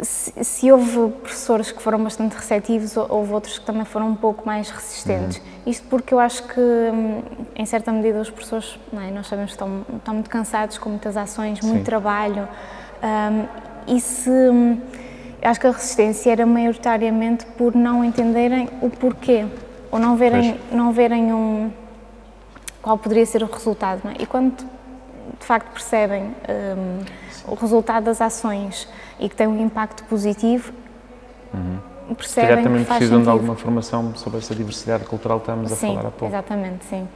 se, 0.01 0.45
se, 0.45 0.71
houve 0.71 1.11
professores 1.23 1.73
que 1.73 1.83
foram 1.83 2.03
bastante 2.03 2.35
receptivos, 2.35 2.97
houve 2.97 3.33
outros 3.33 3.59
que 3.59 3.65
também 3.65 3.85
foram 3.85 4.09
um 4.09 4.15
pouco 4.15 4.45
mais 4.45 4.71
resistentes. 4.71 5.39
Uhum. 5.39 5.43
Isto 5.67 5.87
porque 5.89 6.13
eu 6.13 6.19
acho 6.19 6.43
que, 6.43 6.61
hum, 6.61 7.23
em 7.55 7.65
certa 7.65 7.91
medida, 7.93 8.21
os 8.21 8.31
professores, 8.31 8.79
é? 8.93 9.11
nós 9.11 9.27
sabemos 9.27 9.53
que 9.53 9.55
estão, 9.55 9.87
estão, 9.97 10.15
muito 10.15 10.29
cansados 10.29 10.77
com 10.79 10.91
muitas 10.91 11.17
ações, 11.17 11.61
muito 11.61 11.79
Sim. 11.79 11.85
trabalho, 11.85 12.49
um, 13.03 13.95
e 13.95 14.01
se. 14.01 14.31
Hum, 14.31 14.81
acho 15.43 15.61
que 15.61 15.67
a 15.67 15.71
resistência 15.71 16.31
era 16.31 16.45
maioritariamente 16.45 17.47
por 17.47 17.75
não 17.75 18.05
entenderem 18.05 18.69
o 18.81 18.91
porquê, 18.91 19.47
ou 19.91 19.99
não 19.99 20.17
verem, 20.17 20.59
não 20.73 20.93
verem 20.93 21.33
um, 21.33 21.71
qual 22.83 22.99
poderia 22.99 23.25
ser 23.25 23.43
o 23.43 23.47
resultado. 23.47 24.03
É? 24.09 24.23
E 24.23 24.27
quando 24.27 24.57
de 25.39 25.47
facto 25.47 25.71
percebem 25.73 26.35
um, 26.49 27.53
o 27.53 27.55
resultado 27.55 28.05
das 28.05 28.21
ações 28.21 28.89
e 29.19 29.29
que 29.29 29.37
tem 29.37 29.47
um 29.47 29.65
impacto 29.65 30.05
positivo, 30.05 30.73
uhum. 31.53 32.15
percebem 32.15 32.65
também 32.65 32.83
que 32.83 32.89
faz 32.89 32.99
precisam 32.99 33.23
de 33.23 33.29
alguma 33.29 33.55
formação 33.55 34.15
sobre 34.17 34.39
essa 34.39 34.55
diversidade 34.55 35.05
cultural 35.05 35.39
que 35.41 35.51
estamos 35.51 35.73
a 35.73 35.77
falar 35.77 36.01
há 36.01 36.11
pouco. 36.11 36.27
exatamente, 36.27 36.85
sim. 36.85 37.09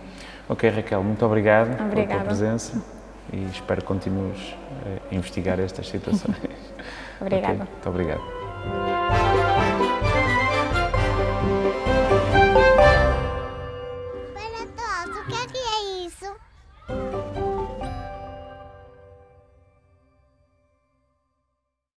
Ok, 0.48 0.68
Raquel, 0.68 1.02
muito 1.02 1.24
obrigado 1.24 1.70
Obrigada. 1.80 1.94
pela 1.94 2.08
tua 2.08 2.24
presença 2.26 2.82
e 3.32 3.46
espero 3.52 3.80
que 3.82 3.86
continues 3.86 4.56
a 5.10 5.14
investigar 5.14 5.60
estas 5.60 5.88
situações. 5.88 6.36
Obrigada. 7.20 7.52
Okay, 7.52 7.66
muito 7.66 7.88
obrigado. 7.88 8.89